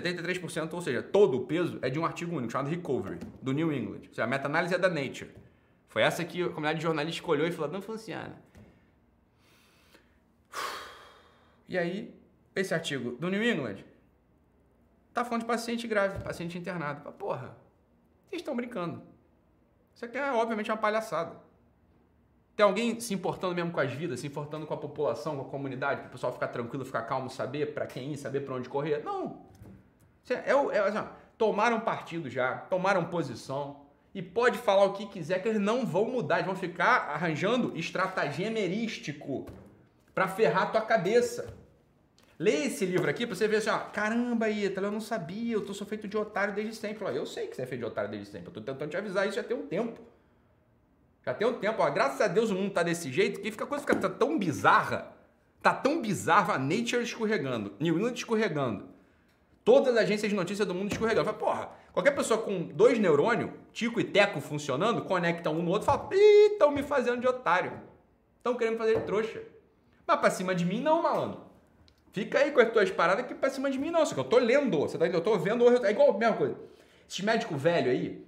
73%, 0.00 0.72
ou 0.72 0.80
seja, 0.80 1.02
todo 1.02 1.36
o 1.38 1.46
peso 1.46 1.78
é 1.82 1.88
de 1.88 1.98
um 1.98 2.04
artigo 2.04 2.36
único, 2.36 2.52
chamado 2.52 2.68
Recovery, 2.68 3.20
do 3.40 3.52
New 3.52 3.72
England. 3.72 4.00
Ou 4.08 4.08
seja, 4.08 4.24
a 4.24 4.26
meta-análise 4.26 4.74
é 4.74 4.78
da 4.78 4.88
Nature. 4.88 5.30
Foi 5.88 6.02
essa 6.02 6.24
que 6.24 6.42
a 6.42 6.48
comunidade 6.48 6.78
de 6.78 6.84
jornalistas 6.84 7.16
escolheu 7.16 7.46
e 7.46 7.52
falou, 7.52 7.70
não 7.70 7.82
funciona. 7.82 8.36
E 11.66 11.78
aí, 11.78 12.14
esse 12.54 12.74
artigo 12.74 13.12
do 13.12 13.30
New 13.30 13.42
England 13.42 13.78
tá 15.14 15.24
falando 15.24 15.40
de 15.40 15.46
paciente 15.46 15.88
grave, 15.88 16.22
paciente 16.22 16.58
internado. 16.58 17.10
Porra, 17.12 17.56
vocês 18.28 18.42
estão 18.42 18.54
brincando. 18.54 19.00
Isso 19.94 20.04
aqui 20.04 20.18
é, 20.18 20.30
obviamente, 20.30 20.70
uma 20.70 20.76
palhaçada. 20.76 21.36
Tem 22.54 22.64
alguém 22.64 23.00
se 23.00 23.14
importando 23.14 23.54
mesmo 23.54 23.72
com 23.72 23.80
as 23.80 23.90
vidas, 23.92 24.20
se 24.20 24.26
importando 24.26 24.66
com 24.66 24.74
a 24.74 24.76
população, 24.76 25.36
com 25.36 25.42
a 25.42 25.48
comunidade, 25.48 26.02
para 26.02 26.08
o 26.08 26.12
pessoal 26.12 26.32
ficar 26.32 26.48
tranquilo, 26.48 26.84
ficar 26.84 27.02
calmo, 27.02 27.30
saber 27.30 27.72
para 27.72 27.86
quem 27.86 28.12
ir, 28.12 28.18
saber 28.18 28.40
para 28.40 28.54
onde 28.54 28.68
correr? 28.68 29.02
Não. 29.02 29.46
É, 30.30 30.50
é, 30.50 30.78
assim, 30.78 31.06
tomaram 31.36 31.80
partido 31.80 32.30
já, 32.30 32.56
tomaram 32.56 33.04
posição 33.04 33.84
e 34.14 34.22
pode 34.22 34.58
falar 34.58 34.84
o 34.84 34.92
que 34.92 35.06
quiser 35.06 35.42
que 35.42 35.48
eles 35.48 35.60
não 35.60 35.84
vão 35.84 36.06
mudar, 36.06 36.36
eles 36.36 36.46
vão 36.46 36.56
ficar 36.56 37.10
arranjando 37.10 37.76
estratagema 37.76 38.58
erístico 38.58 39.46
para 40.14 40.28
ferrar 40.28 40.70
tua 40.70 40.80
cabeça. 40.80 41.52
Lê 42.38 42.66
esse 42.66 42.84
livro 42.84 43.08
aqui 43.08 43.26
pra 43.26 43.36
você 43.36 43.46
ver 43.46 43.56
assim, 43.56 43.70
ó, 43.70 43.78
caramba, 43.78 44.48
Ítalo, 44.48 44.88
eu 44.88 44.92
não 44.92 45.00
sabia, 45.00 45.54
eu 45.54 45.64
tô 45.64 45.72
sou 45.74 45.86
feito 45.86 46.08
de 46.08 46.16
otário 46.16 46.54
desde 46.54 46.74
sempre. 46.74 47.04
Eu 47.16 47.26
sei 47.26 47.46
que 47.46 47.54
você 47.54 47.62
é 47.62 47.66
feito 47.66 47.80
de 47.80 47.86
otário 47.86 48.10
desde 48.10 48.28
sempre, 48.28 48.48
eu 48.48 48.52
tô 48.52 48.60
tentando 48.60 48.90
te 48.90 48.96
avisar 48.96 49.26
isso 49.26 49.36
já 49.36 49.42
tem 49.42 49.56
um 49.56 49.66
tempo. 49.66 50.00
Já 51.24 51.32
tem 51.32 51.46
um 51.46 51.54
tempo, 51.54 51.82
ó. 51.82 51.90
Graças 51.90 52.20
a 52.20 52.28
Deus 52.28 52.50
o 52.50 52.54
mundo 52.54 52.72
tá 52.72 52.82
desse 52.82 53.10
jeito 53.10 53.40
que 53.40 53.50
fica, 53.50 53.64
a 53.64 53.66
coisa 53.66 53.84
fica 53.84 54.08
tão 54.10 54.38
bizarra. 54.38 55.12
Tá 55.62 55.72
tão 55.72 56.02
bizarra 56.02 56.54
a 56.54 56.58
Nature 56.58 57.02
escorregando, 57.02 57.72
New 57.80 57.96
England 57.96 58.14
escorregando. 58.14 58.93
Todas 59.64 59.96
as 59.96 60.02
agências 60.02 60.30
de 60.30 60.36
notícia 60.36 60.66
do 60.66 60.74
mundo 60.74 60.92
escorregando. 60.92 61.24
Fala, 61.24 61.38
porra, 61.38 61.70
qualquer 61.92 62.10
pessoa 62.10 62.40
com 62.40 62.64
dois 62.64 62.98
neurônios, 62.98 63.50
Tico 63.72 63.98
e 63.98 64.04
Teco 64.04 64.40
funcionando, 64.40 65.02
conecta 65.02 65.48
um 65.48 65.62
no 65.62 65.70
outro 65.70 65.84
e 65.84 65.86
fala, 65.86 66.08
estão 66.12 66.70
me 66.70 66.82
fazendo 66.82 67.20
de 67.20 67.26
otário. 67.26 67.72
Estão 68.36 68.54
querendo 68.54 68.76
fazer 68.76 68.98
de 68.98 69.06
trouxa. 69.06 69.42
Mas 70.06 70.20
pra 70.20 70.30
cima 70.30 70.54
de 70.54 70.66
mim, 70.66 70.82
não, 70.82 71.02
malandro. 71.02 71.40
Fica 72.12 72.38
aí 72.38 72.52
com 72.52 72.60
as 72.60 72.70
tuas 72.70 72.90
paradas 72.90 73.26
que 73.26 73.34
pra 73.34 73.48
cima 73.48 73.70
de 73.70 73.78
mim, 73.78 73.90
não. 73.90 74.04
Só 74.04 74.14
que 74.14 74.20
eu 74.20 74.24
tô 74.24 74.38
lendo, 74.38 74.80
você 74.80 74.98
tá 74.98 75.06
entendendo? 75.06 75.26
Eu 75.26 75.32
tô 75.32 75.38
vendo, 75.38 75.86
é 75.86 75.90
igual 75.90 76.10
a 76.10 76.18
mesma 76.18 76.36
coisa. 76.36 76.56
Esses 77.08 77.24
médicos 77.24 77.60
velho 77.60 77.90
aí, 77.90 78.22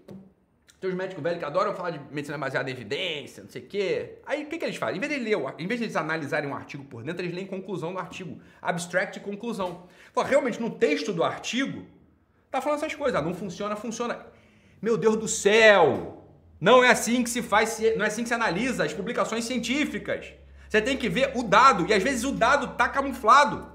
tem 0.87 0.93
os 0.93 0.97
médicos 0.97 1.23
velhos 1.23 1.39
que 1.39 1.45
adoram 1.45 1.75
falar 1.75 1.91
de 1.91 2.01
medicina 2.11 2.39
baseada 2.39 2.71
em 2.71 2.73
evidência, 2.73 3.43
não 3.43 3.51
sei 3.51 3.63
o 3.63 3.67
quê. 3.67 4.19
Aí 4.25 4.45
o 4.45 4.47
que, 4.47 4.59
que 4.59 4.65
eles 4.65 4.77
fazem? 4.77 4.97
Em 4.97 5.01
vez 5.01 5.13
de 5.13 5.19
ler, 5.19 5.37
em 5.59 5.67
vez 5.67 5.81
de 5.81 5.87
eles 5.87 5.97
analisarem 5.97 6.49
um 6.49 6.55
artigo 6.55 6.85
por 6.85 7.03
dentro, 7.03 7.23
eles 7.23 7.35
leem 7.35 7.47
conclusão 7.47 7.93
do 7.93 7.99
artigo. 7.99 8.41
Abstract 8.63 9.19
e 9.19 9.23
conclusão. 9.23 9.87
Fala, 10.15 10.27
realmente, 10.27 10.61
no 10.61 10.71
texto 10.71 11.13
do 11.13 11.25
artigo, 11.25 11.85
tá 12.51 12.61
falando 12.61 12.79
essas 12.79 12.95
coisas. 12.95 13.19
Ah, 13.19 13.23
não 13.23 13.35
funciona, 13.35 13.75
funciona. 13.77 14.27
Meu 14.81 14.97
Deus 14.97 15.17
do 15.17 15.27
céu! 15.27 16.25
Não 16.61 16.83
é 16.83 16.91
assim 16.91 17.23
que 17.23 17.29
se 17.29 17.43
faz, 17.43 17.79
não 17.97 18.05
é 18.05 18.09
assim 18.09 18.23
que 18.23 18.29
se 18.29 18.35
analisa 18.35 18.85
as 18.85 18.93
publicações 18.93 19.45
científicas. 19.45 20.33
Você 20.69 20.81
tem 20.81 20.97
que 20.97 21.09
ver 21.09 21.33
o 21.35 21.43
dado, 21.43 21.87
e 21.87 21.93
às 21.93 22.03
vezes 22.03 22.25
o 22.25 22.33
dado 22.33 22.77
tá 22.77 22.89
camuflado. 22.89 23.71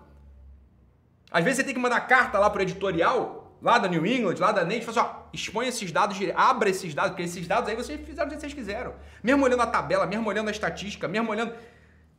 Às 1.30 1.44
vezes 1.44 1.58
você 1.58 1.64
tem 1.64 1.74
que 1.74 1.80
mandar 1.80 2.02
carta 2.02 2.40
lá 2.40 2.50
pro 2.50 2.62
editorial 2.62 3.41
lá 3.62 3.78
da 3.78 3.88
New 3.88 4.06
England, 4.06 4.36
lá 4.40 4.52
da 4.52 4.64
Nate, 4.64 4.86
fala 4.86 5.02
assim, 5.02 5.10
ó, 5.10 5.24
expõe 5.32 5.68
esses 5.68 5.92
dados, 5.92 6.18
abra 6.36 6.70
esses 6.70 6.94
dados, 6.94 7.12
porque 7.12 7.24
esses 7.24 7.48
dados 7.48 7.70
aí 7.70 7.76
vocês 7.76 8.00
fizeram 8.02 8.28
o 8.28 8.34
que 8.34 8.40
vocês 8.40 8.54
quiseram. 8.54 8.96
Mesmo 9.22 9.44
olhando 9.44 9.62
a 9.62 9.68
tabela, 9.68 10.06
mesmo 10.06 10.28
olhando 10.28 10.48
a 10.48 10.52
estatística, 10.52 11.08
mesmo 11.08 11.30
olhando... 11.30 11.54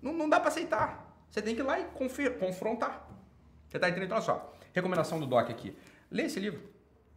Não, 0.01 0.13
não 0.13 0.29
dá 0.29 0.39
para 0.39 0.49
aceitar. 0.49 1.17
Você 1.29 1.41
tem 1.43 1.55
que 1.55 1.61
ir 1.61 1.65
lá 1.65 1.81
e 1.81 1.85
confrontar. 2.39 3.09
Você 3.69 3.79
tá 3.79 3.89
entendendo? 3.89 4.07
Então, 4.07 4.17
olha 4.17 4.25
só, 4.25 4.55
recomendação 4.73 5.19
do 5.19 5.27
Doc 5.27 5.51
aqui. 5.51 5.77
Lê 6.11 6.25
esse 6.25 6.39
livro. 6.39 6.61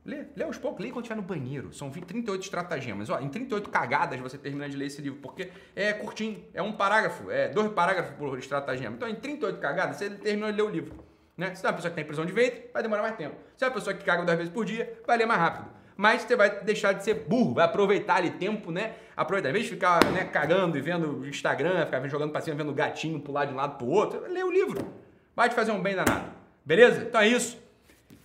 Lê, 0.06 0.26
lê 0.36 0.44
aos 0.44 0.58
poucos, 0.58 0.84
lê 0.84 0.92
quando 0.92 1.04
estiver 1.04 1.20
no 1.20 1.28
banheiro. 1.28 1.74
São 1.74 1.90
38 1.90 2.44
estratagemas. 2.44 3.10
Ó, 3.10 3.20
em 3.20 3.28
38 3.28 3.70
cagadas 3.70 4.20
você 4.20 4.38
termina 4.38 4.70
de 4.70 4.78
ler 4.78 4.86
esse 4.86 5.02
livro, 5.02 5.20
porque 5.20 5.52
é 5.76 5.92
curtinho, 5.94 6.46
é 6.54 6.62
um 6.62 6.72
parágrafo, 6.72 7.30
é 7.32 7.50
dois 7.50 7.72
parágrafos 7.72 8.16
por 8.16 8.38
estratagema. 8.38 8.96
Então, 8.96 9.10
em 9.10 9.16
38 9.16 9.60
cagadas, 9.60 9.98
você 9.98 10.10
terminou 10.12 10.52
de 10.52 10.58
ler 10.58 10.64
o 10.64 10.70
livro. 10.70 11.04
Né? 11.38 11.54
Se 11.54 11.66
é 11.66 11.70
uma 11.70 11.76
pessoa 11.76 11.90
que 11.90 11.96
tem 11.96 12.06
prisão 12.06 12.26
de 12.26 12.32
ventre, 12.32 12.70
vai 12.74 12.82
demorar 12.82 13.02
mais 13.02 13.16
tempo. 13.16 13.36
Se 13.58 13.64
é 13.64 13.68
uma 13.68 13.74
pessoa 13.74 13.94
que 13.94 14.04
caga 14.04 14.24
duas 14.24 14.38
vezes 14.38 14.54
por 14.54 14.66
dia, 14.66 15.00
vai 15.06 15.18
ler 15.18 15.26
mais 15.26 15.40
rápido. 15.40 15.68
Mas 15.98 16.24
você 16.24 16.36
vai 16.36 16.64
deixar 16.64 16.94
de 16.94 17.04
ser 17.04 17.14
burro, 17.14 17.54
vai 17.54 17.66
aproveitar 17.66 18.18
ali 18.18 18.32
tempo, 18.32 18.72
né? 18.72 18.94
Aproveitar. 19.16 19.50
Em 19.50 19.54
vez 19.54 19.66
de 19.66 19.72
ficar 19.72 20.04
né, 20.12 20.26
cagando 20.26 20.78
e 20.78 20.82
vendo 20.82 21.26
Instagram, 21.28 21.86
ficar 21.86 22.06
jogando 22.08 22.32
pra 22.32 22.42
cima, 22.42 22.56
vendo 22.56 22.74
gatinho 22.74 23.20
pular 23.20 23.46
de 23.46 23.54
um 23.54 23.56
lado 23.56 23.78
pro 23.78 23.88
outro, 23.88 24.22
lê 24.30 24.44
o 24.44 24.52
livro. 24.52 24.94
Vai 25.36 25.48
te 25.48 25.56
fazer 25.56 25.72
um 25.72 25.82
bem 25.82 25.96
danado. 25.96 26.32
Beleza? 26.66 27.04
Então 27.04 27.22
é 27.22 27.28
isso. 27.28 27.64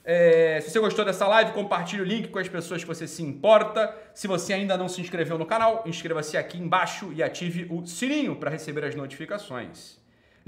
É, 0.02 0.60
se 0.62 0.70
você 0.70 0.80
gostou 0.80 1.04
dessa 1.04 1.28
live, 1.28 1.52
compartilhe 1.52 2.02
o 2.02 2.04
link 2.04 2.28
com 2.28 2.38
as 2.38 2.48
pessoas 2.48 2.82
que 2.82 2.88
você 2.88 3.06
se 3.06 3.22
importa. 3.22 3.94
Se 4.14 4.26
você 4.26 4.52
ainda 4.52 4.76
não 4.76 4.88
se 4.88 5.00
inscreveu 5.00 5.38
no 5.38 5.46
canal, 5.46 5.84
inscreva-se 5.86 6.36
aqui 6.36 6.58
embaixo 6.58 7.12
e 7.12 7.22
ative 7.22 7.68
o 7.70 7.86
sininho 7.86 8.34
para 8.34 8.50
receber 8.50 8.84
as 8.84 8.94
notificações. 8.94 9.99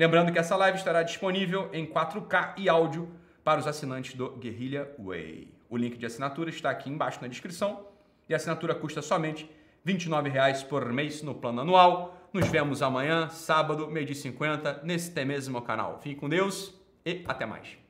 Lembrando 0.03 0.33
que 0.33 0.38
essa 0.41 0.57
live 0.57 0.77
estará 0.77 1.05
disponível 1.05 1.71
em 1.73 1.87
4K 1.87 2.55
e 2.57 2.69
áudio 2.69 3.09
para 3.45 3.61
os 3.61 3.69
assinantes 3.69 4.17
do 4.17 4.31
Guerrilla 4.31 4.91
Way. 4.99 5.55
O 5.71 5.77
link 5.77 5.97
de 5.97 6.05
assinatura 6.05 6.51
está 6.51 6.71
aqui 6.71 6.91
embaixo 6.91 7.21
na 7.23 7.29
descrição 7.29 7.87
e 8.29 8.35
a 8.35 8.37
assinatura 8.37 8.75
custa 8.75 9.01
somente 9.01 9.49
R$ 9.87 9.95
29,00 9.95 10.67
por 10.67 10.93
mês 10.93 11.23
no 11.23 11.37
plano 11.37 11.61
anual. 11.61 12.17
Nos 12.33 12.49
vemos 12.49 12.83
amanhã, 12.83 13.29
sábado, 13.29 13.87
meio-dia 13.87 14.17
50, 14.17 14.81
nesse 14.83 15.25
mesmo 15.25 15.62
canal. 15.62 16.01
Fique 16.03 16.19
com 16.19 16.29
Deus 16.29 16.75
e 17.07 17.23
até 17.29 17.47
mais. 17.47 17.82